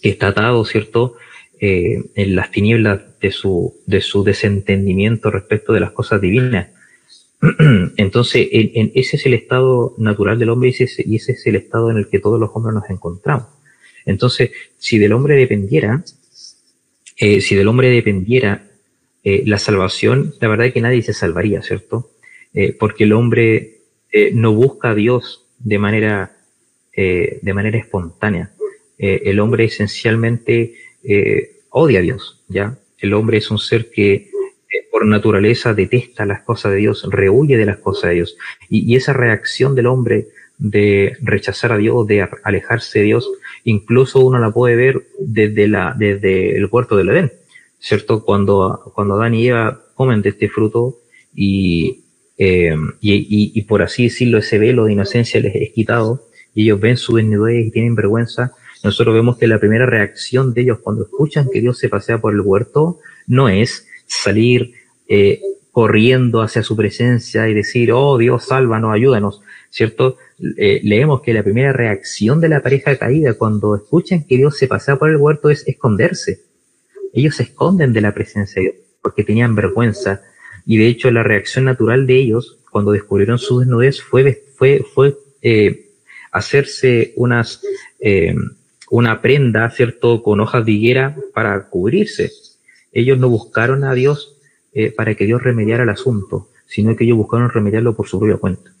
[0.00, 1.16] que está atado, ¿cierto?
[1.60, 6.68] Eh, en las tinieblas de su, de su desentendimiento respecto de las cosas divinas.
[7.96, 11.56] Entonces, en, ese es el estado natural del hombre y ese, y ese es el
[11.56, 13.46] estado en el que todos los hombres nos encontramos.
[14.06, 16.04] Entonces, si del hombre dependiera,
[17.16, 18.66] eh, si del hombre dependiera
[19.24, 22.10] eh, la salvación, la verdad es que nadie se salvaría, ¿cierto?
[22.52, 23.78] Eh, porque el hombre
[24.12, 26.36] eh, no busca a Dios de manera,
[26.96, 28.52] de manera espontánea.
[28.98, 30.74] el hombre esencialmente
[31.70, 32.78] odia a Dios, ¿ya?
[32.98, 34.30] El hombre es un ser que
[34.92, 38.36] por naturaleza detesta las cosas de Dios, rehuye de las cosas de Dios.
[38.68, 43.28] Y, esa reacción del hombre de rechazar a Dios, de alejarse de Dios,
[43.64, 47.32] incluso uno la puede ver desde, la, desde el puerto del Edén
[47.84, 48.24] ¿cierto?
[48.24, 51.00] Cuando, cuando Adán y Eva comen de este fruto
[51.34, 52.04] y,
[52.38, 56.22] eh, y, y, por así decirlo, ese velo de inocencia les es quitado
[56.54, 60.62] y ellos ven su desnudez y tienen vergüenza, nosotros vemos que la primera reacción de
[60.62, 64.72] ellos cuando escuchan que Dios se pasea por el huerto no es salir
[65.06, 70.16] eh, corriendo hacia su presencia y decir, oh Dios, sálvanos, ayúdanos, ¿cierto?
[70.56, 74.68] Eh, leemos que la primera reacción de la pareja caída cuando escuchan que Dios se
[74.68, 76.53] pasea por el huerto es esconderse.
[77.14, 80.22] Ellos se esconden de la presencia de Dios porque tenían vergüenza.
[80.66, 85.16] Y de hecho la reacción natural de ellos cuando descubrieron su desnudez fue, fue, fue
[85.42, 85.90] eh,
[86.32, 87.62] hacerse unas,
[88.00, 88.34] eh,
[88.90, 92.30] una prenda, ¿cierto?, con hojas de higuera para cubrirse.
[92.92, 94.30] Ellos no buscaron a Dios
[94.96, 98.74] para que Dios remediara el asunto, sino que ellos buscaron remediarlo por su propia cuenta.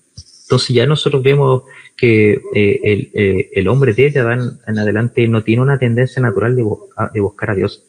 [0.44, 1.62] Entonces ya nosotros vemos
[1.96, 6.54] que eh, el, eh, el, hombre desde Adán en adelante no tiene una tendencia natural
[6.54, 6.64] de,
[7.14, 7.84] de buscar a Dios.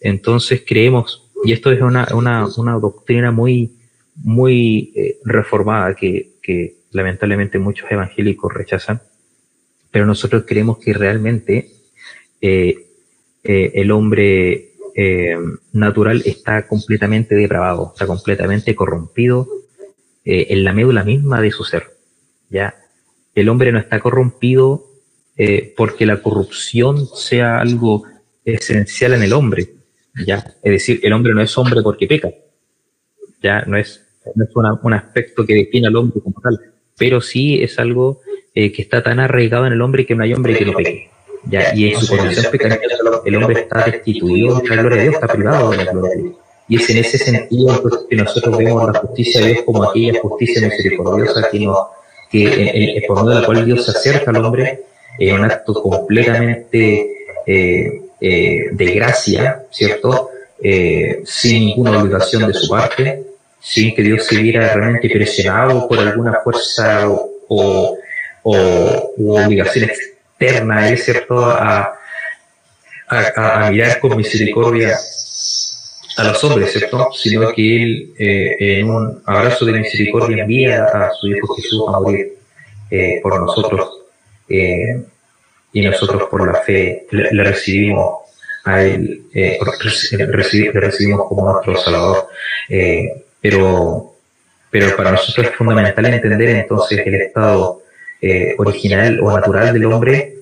[0.00, 3.76] Entonces creemos, y esto es una, una, una doctrina muy,
[4.16, 9.00] muy eh, reformada que, que lamentablemente muchos evangélicos rechazan,
[9.90, 11.72] pero nosotros creemos que realmente
[12.42, 14.70] el hombre
[15.72, 19.48] natural está completamente depravado, está completamente corrompido
[20.22, 21.96] eh, en la médula misma de su ser.
[22.50, 22.74] ¿ya?
[23.34, 24.86] El hombre no está corrompido
[25.36, 28.04] eh, porque la corrupción sea algo
[28.44, 29.70] esencial en el hombre.
[30.26, 30.44] ¿Ya?
[30.62, 32.30] Es decir, el hombre no es hombre porque peca.
[33.42, 33.62] ¿ya?
[33.66, 36.58] No es, no es un aspecto que define al hombre como tal.
[36.98, 38.20] Pero sí es algo
[38.54, 41.10] eh, que está tan arraigado en el hombre que no hay hombre que no peque.
[41.44, 41.74] ¿ya?
[41.74, 45.28] Y en su condición pecaminosa el hombre está destituido de la gloria de Dios, está
[45.28, 46.36] privado de la gloria de Dios.
[46.68, 50.68] Y es en ese sentido que nosotros vemos la justicia de Dios como aquella justicia
[50.68, 51.78] misericordiosa que, nos,
[52.30, 54.84] que eh, por medio de la cual Dios se acerca al hombre
[55.18, 57.10] en un acto completamente
[57.46, 60.30] eh, eh, de gracia, ¿cierto?
[61.24, 63.24] sin ninguna obligación de su parte,
[63.60, 67.98] sin que Dios se viera realmente presionado por alguna fuerza o, o,
[68.42, 71.46] o obligación externa, ¿cierto?
[71.46, 71.94] A,
[73.08, 74.98] a, a mirar con misericordia
[76.16, 77.08] a los hombres, ¿cierto?
[77.12, 82.00] Sino que Él, eh, en un abrazo de misericordia, envía a su Hijo Jesús a
[82.00, 82.34] morir
[82.90, 84.02] eh, por nosotros.
[84.48, 85.02] Eh,
[85.72, 88.20] y nosotros por la fe le, recibimos
[88.64, 92.28] a Él, le recibimos como nuestro Salvador.
[93.40, 94.14] pero,
[94.70, 97.82] pero para nosotros es fundamental entender entonces el estado
[98.58, 100.34] original o natural del hombre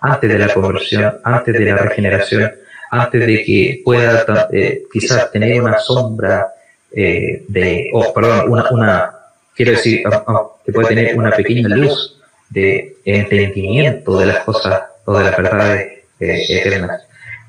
[0.00, 2.52] antes de la conversión, antes de la regeneración,
[2.90, 6.48] antes de que pueda eh, quizás tener una sombra
[6.92, 9.10] eh, de, oh, perdón, una, una
[9.54, 12.20] quiero decir, ah, ah, que puede tener una pequeña luz
[12.50, 17.02] de entendimiento de las cosas o de las verdades eh, eternas.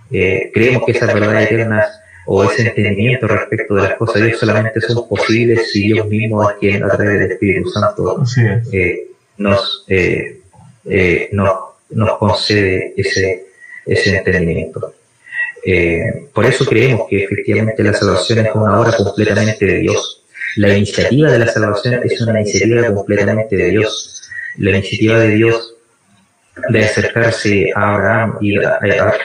[0.10, 4.82] creemos que esas verdades eternas o ese entendimiento respecto de las cosas de Dios solamente
[4.82, 8.24] son posibles si Dios mismo es quien a través del Espíritu Santo
[9.38, 9.86] nos,
[11.32, 11.58] nos,
[11.90, 13.46] nos concede ese,
[13.86, 14.94] ese entendimiento.
[15.70, 20.24] Eh, por eso creemos que efectivamente la salvación es una obra completamente de Dios.
[20.56, 24.17] La iniciativa de la salvación es una iniciativa completamente de Dios.
[24.58, 25.76] La iniciativa de Dios
[26.70, 28.58] de acercarse a Abraham y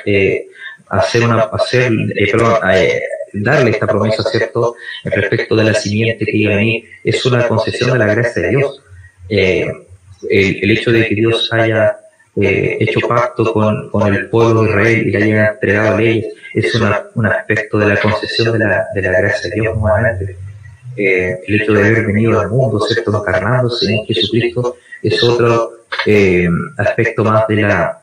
[0.06, 0.46] eh,
[0.88, 3.02] hacer una, hacer, eh,
[3.32, 7.92] darle esta promesa, ¿cierto?, respecto de la simiente que iba a venir, es una concesión
[7.92, 8.82] de la gracia de Dios.
[9.28, 11.96] el, hecho de que Dios haya
[12.40, 16.74] eh, hecho pacto con, con, el pueblo de Israel y le haya entregado leyes, es
[16.74, 20.36] una, un aspecto de la concesión de la, de la gracia de Dios nuevamente.
[20.96, 23.16] Eh, el hecho de haber venido al mundo, ¿cierto?
[23.18, 28.02] Encarnándose en Jesucristo, es otro eh, aspecto más de la,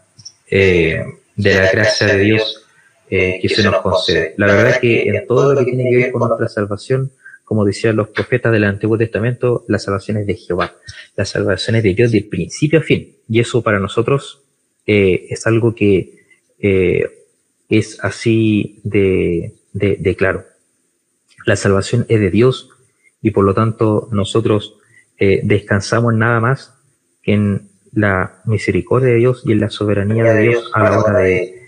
[0.50, 1.04] eh,
[1.36, 2.66] de la gracia de Dios
[3.10, 4.36] que se nos concede.
[4.38, 7.12] La verdad que en todo lo que tiene que ver con nuestra salvación,
[7.44, 10.76] como decían los profetas del Antiguo Testamento, la salvación es de Jehová,
[11.16, 13.16] la salvación es de Dios de principio a fin.
[13.28, 14.44] Y eso para nosotros
[14.86, 16.20] es algo que
[17.70, 20.46] es así de, de, claro.
[21.46, 22.70] La salvación es de Dios
[23.22, 24.76] y por lo tanto nosotros
[25.18, 26.74] eh, descansamos nada más
[27.22, 31.20] que en la misericordia de Dios y en la soberanía de Dios a la hora
[31.20, 31.68] de,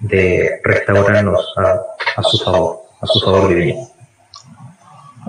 [0.00, 3.88] de restaurarnos a, su favor, a su favor divino.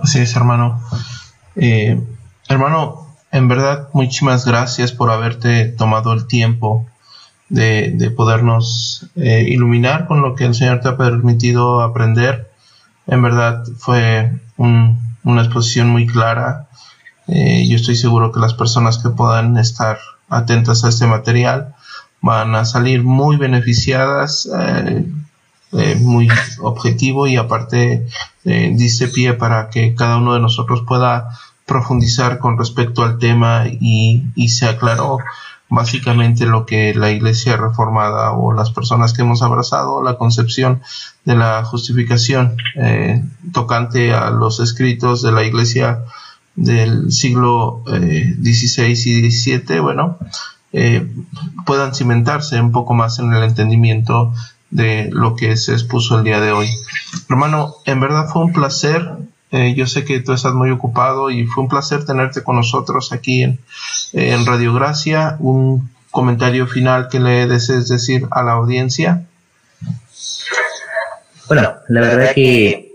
[0.01, 0.81] Así es, hermano.
[1.55, 1.99] Eh,
[2.49, 6.87] hermano, en verdad, muchísimas gracias por haberte tomado el tiempo
[7.49, 12.51] de, podernos eh, iluminar con lo que el Señor te ha permitido aprender.
[13.07, 16.67] En verdad, fue una exposición muy clara.
[17.27, 19.99] Eh, yo estoy seguro que las personas que puedan estar
[20.29, 21.75] atentas a este material
[22.21, 24.49] van a salir muy beneficiadas
[25.73, 26.29] eh, muy
[26.61, 28.07] objetivo y aparte
[28.45, 31.29] eh, dice pie para que cada uno de nosotros pueda
[31.65, 35.19] profundizar con respecto al tema y, y se aclaró
[35.69, 40.81] básicamente lo que la iglesia reformada o las personas que hemos abrazado la concepción
[41.25, 46.03] de la justificación eh, tocante a los escritos de la iglesia
[46.55, 50.17] del siglo XVI y XVII, bueno,
[51.67, 54.33] puedan cimentarse un poco más en el entendimiento
[54.69, 56.69] de lo que se expuso el día de hoy.
[57.29, 59.17] Hermano, en verdad fue un placer.
[59.51, 63.13] Eh, yo sé que tú estás muy ocupado y fue un placer tenerte con nosotros
[63.13, 63.59] aquí en,
[64.13, 65.37] en Radio Gracia.
[65.39, 69.23] Un comentario final que le desees decir a la audiencia.
[71.47, 72.87] Bueno, la verdad que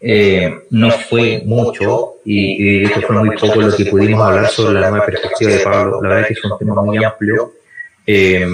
[0.00, 4.90] eh, no fue mucho y, y, fue muy poco lo que pudimos hablar sobre la
[4.90, 6.02] nueva perspectiva de Pablo.
[6.02, 7.52] La verdad que es un tema muy amplio.
[8.06, 8.46] Eh,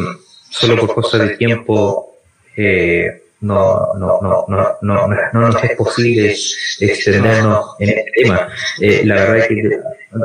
[0.49, 2.15] solo por cosas de tiempo
[2.57, 6.35] eh, no, no, no, no, no, no nos es posible
[6.81, 8.49] extendernos en este tema.
[8.81, 9.81] Eh, la verdad es que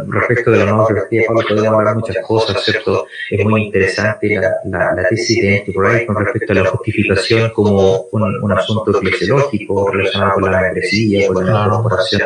[0.07, 3.07] respecto de la nueva perspectiva Pablo podemos hablar muchas cosas, ¿cierto?
[3.30, 8.01] Es muy interesante la, la, la tesis de Anti con respecto a la justificación como
[8.11, 12.22] un, un asunto eclesiológico relacionado con la membresía, con la incorporación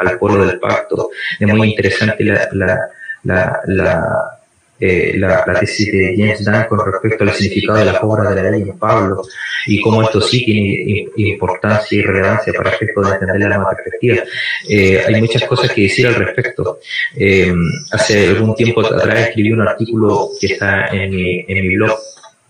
[0.00, 1.10] al pueblo del pacto.
[1.40, 2.78] Es muy interesante la, la,
[3.24, 4.40] la, la
[4.80, 8.50] eh, la, tesis de James Dunn con respecto al significado de las obras de la
[8.50, 9.22] ley en Pablo
[9.66, 14.24] y cómo esto sí tiene importancia y relevancia para efecto de entender la nueva perspectiva.
[14.68, 16.80] Eh, hay muchas cosas que decir al respecto.
[17.16, 17.52] Eh,
[17.92, 21.98] hace algún tiempo atrás escribí un artículo que está en mi, en mi blog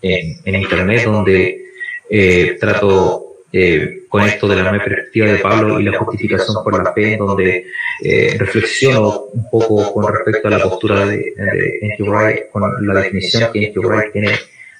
[0.01, 1.65] en, en internet donde
[2.09, 6.81] eh, trato eh, con esto de la nueva perspectiva de Pablo y la justificación por
[6.81, 7.65] la fe, donde
[8.01, 13.51] eh, reflexiono un poco con respecto a la postura de, de Wright, con la definición
[13.51, 13.77] que N.T.
[13.77, 14.31] Wright tiene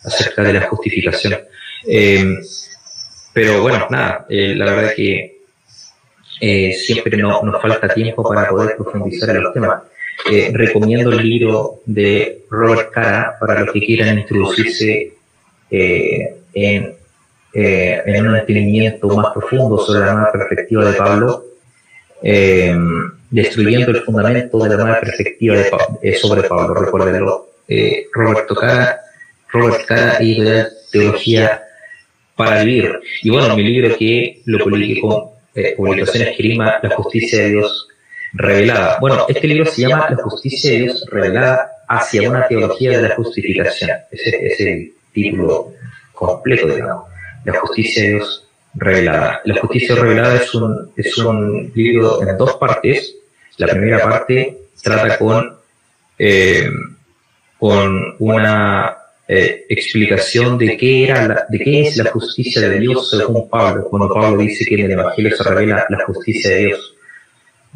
[0.06, 1.38] acerca de la justificación.
[1.86, 2.34] Eh,
[3.34, 5.38] pero bueno, nada, eh, la verdad es que
[6.40, 9.84] eh, siempre no, nos falta tiempo para poder profundizar en los temas.
[10.32, 15.12] Eh, recomiendo el libro de Robert Cara para los que quieran introducirse
[15.70, 16.95] en
[17.56, 21.46] eh, en un entendimiento más profundo sobre la nueva perspectiva de Pablo,
[22.22, 22.76] eh,
[23.30, 26.74] destruyendo el fundamento de la nueva perspectiva de eh, sobre Pablo.
[26.74, 29.00] Recuérdenlo, eh, Roberto Cara,
[29.54, 31.64] Robert Cara y de Teología
[32.36, 33.00] para Vivir.
[33.24, 37.88] Y bueno, mi libro que lo publiqué con eh, Publicaciones Grima, La Justicia de Dios
[38.34, 38.98] Revelada.
[39.00, 43.16] Bueno, este libro se llama La Justicia de Dios Revelada hacia una teología de la
[43.16, 43.92] justificación.
[44.12, 45.72] Ese es el título
[46.12, 47.15] completo, digamos
[47.46, 49.42] la justicia de Dios revelada.
[49.46, 53.16] La justicia revelada es un, es un libro en dos partes.
[53.58, 55.56] La primera parte trata con,
[56.20, 56.70] eh,
[57.58, 63.10] con una eh, explicación de qué, era la, de qué es la justicia de Dios
[63.10, 66.96] según Pablo, cuando Pablo dice que en el Evangelio se revela la justicia de Dios.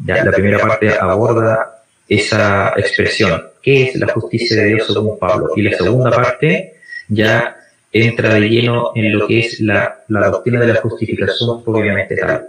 [0.04, 5.50] Ya, la primera parte aborda esa expresión, qué es la justicia de Dios según Pablo.
[5.56, 6.74] Y la segunda parte
[7.08, 7.56] ya
[7.92, 12.46] entra de lleno en lo que es la, la doctrina de la justificación propiamente tal.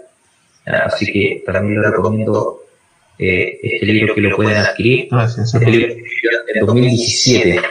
[0.65, 2.61] Así que también le recomiendo
[3.17, 5.07] eh, este libro que lo pueden adquirir.
[5.09, 5.95] Gracias, este libro
[6.53, 7.61] en 2017.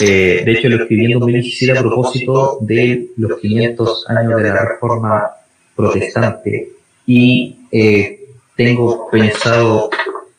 [0.00, 4.64] Eh, de hecho, lo escribí en 2017 a propósito de los 500 años de la
[4.64, 5.30] Reforma
[5.76, 6.68] Protestante
[7.06, 8.20] y eh,
[8.56, 9.90] tengo pensado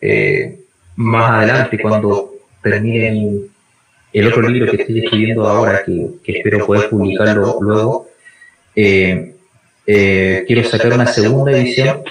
[0.01, 0.59] eh,
[0.97, 3.41] más adelante, cuando termine mi,
[4.13, 8.09] el otro libro que estoy escribiendo ahora, que, espero poder publicarlo luego,
[8.75, 9.35] eh,
[9.85, 12.03] eh, quiero sacar una segunda edición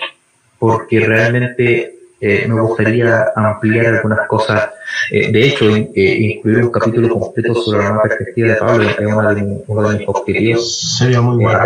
[0.59, 4.70] porque realmente eh, me gustaría ampliar algunas cosas.
[5.11, 9.62] de hecho, incluir un capítulo completo sobre la nueva perspectiva de Pablo es uno de,
[9.66, 10.98] uno de mis objetivos.
[10.98, 11.59] Sería muy bueno.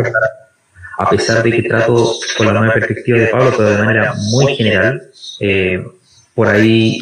[0.99, 4.55] A pesar de que trato con la nueva perspectiva de Pablo, pero de manera muy
[4.57, 5.03] general,
[6.34, 6.99] por ahí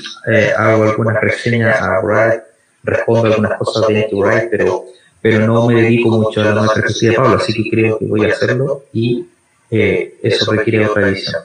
[0.56, 2.40] hago algunas reseñas a Brad
[2.84, 4.84] respondo algunas cosas de Wright, pero,
[5.20, 8.24] pero no me dedico mucho a la perspectiva de Pablo, así que creo que voy
[8.24, 9.26] a hacerlo y
[9.70, 11.42] eh, eso requiere otra edición.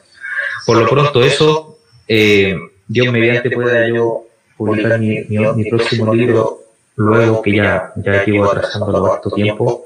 [0.66, 2.56] Por lo pronto, eso, eh,
[2.88, 4.26] Dios mediante pueda yo
[4.58, 6.60] publicar mi, mi, próximo libro
[6.96, 9.86] luego que ya, ya llevo atrasándolo harto tiempo.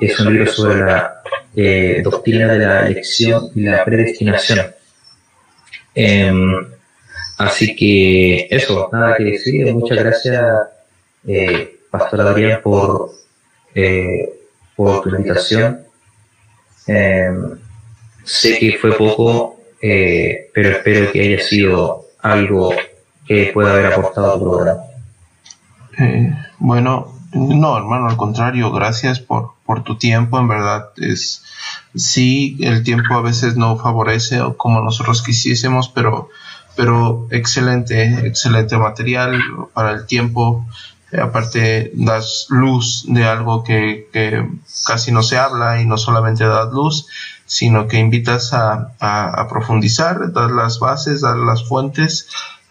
[0.00, 1.22] Es un libro sobre la
[1.56, 4.66] eh, doctrina de la elección y la predestinación.
[5.94, 6.32] Eh,
[7.38, 9.72] así que eso, nada que decir.
[9.72, 10.44] Muchas gracias
[11.26, 13.10] eh, Pastor Adrián, por,
[13.74, 14.32] eh,
[14.76, 15.80] por tu invitación.
[16.86, 17.30] Eh,
[18.24, 22.72] sé que fue poco, eh, pero espero que haya sido algo
[23.26, 24.82] que pueda haber aportado a tu programa.
[25.98, 31.44] Eh, bueno, no, hermano, al contrario, gracias por, por tu tiempo, en verdad es
[31.94, 36.28] sí, el tiempo a veces no favorece como nosotros quisiésemos, pero,
[36.76, 39.40] pero excelente, excelente material
[39.74, 40.66] para el tiempo
[41.20, 44.46] aparte das luz de algo que, que,
[44.86, 47.06] casi no se habla y no solamente das luz,
[47.46, 52.28] sino que invitas a, a, profundizar, dar las bases, dar las fuentes,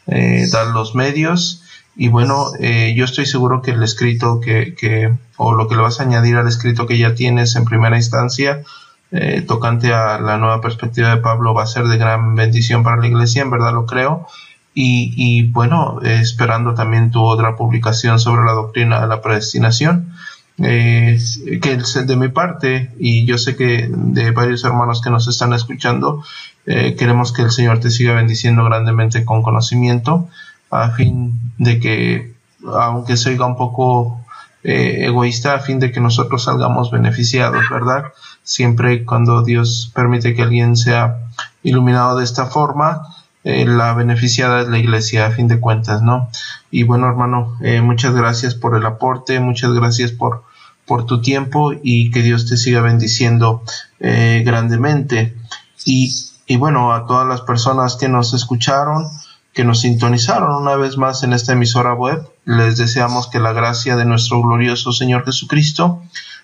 [0.08, 1.64] eh, dar los medios.
[1.96, 5.82] Y bueno, eh, yo estoy seguro que el escrito que, que, o lo que le
[5.82, 8.64] vas a añadir al escrito que ya tienes en primera instancia,
[9.12, 12.98] eh, tocante a la nueva perspectiva de Pablo, va a ser de gran bendición para
[12.98, 14.26] la iglesia, en verdad lo creo.
[14.74, 20.14] Y, bueno, esperando también tu otra publicación sobre la doctrina de la predestinación
[20.64, 21.20] eh,
[21.62, 26.24] que de mi parte, y yo sé que de varios hermanos que nos están escuchando,
[26.66, 30.30] eh, queremos que el Señor te siga bendiciendo grandemente con conocimiento,
[30.70, 32.34] a fin de que,
[32.66, 34.24] aunque se oiga un poco
[34.64, 38.06] eh, egoísta, a fin de que nosotros salgamos beneficiados, ¿verdad?
[38.44, 41.18] Siempre cuando Dios permite que alguien sea
[41.64, 43.02] iluminado de esta forma,
[43.44, 46.30] eh, la beneficiada es la iglesia a fin de cuentas, ¿no?
[46.70, 50.44] Y bueno, hermano, eh, muchas gracias por el aporte, muchas gracias por,
[50.86, 53.64] por tu tiempo y que Dios te siga bendiciendo
[54.00, 55.36] eh, grandemente.
[55.86, 56.14] Y,
[56.46, 59.08] y bueno, a todas las personas que nos escucharon,
[59.54, 63.96] que nos sintonizaron una vez más en esta emisora web, les deseamos que la gracia
[63.96, 66.04] de nuestro glorioso Señor Jesucristo,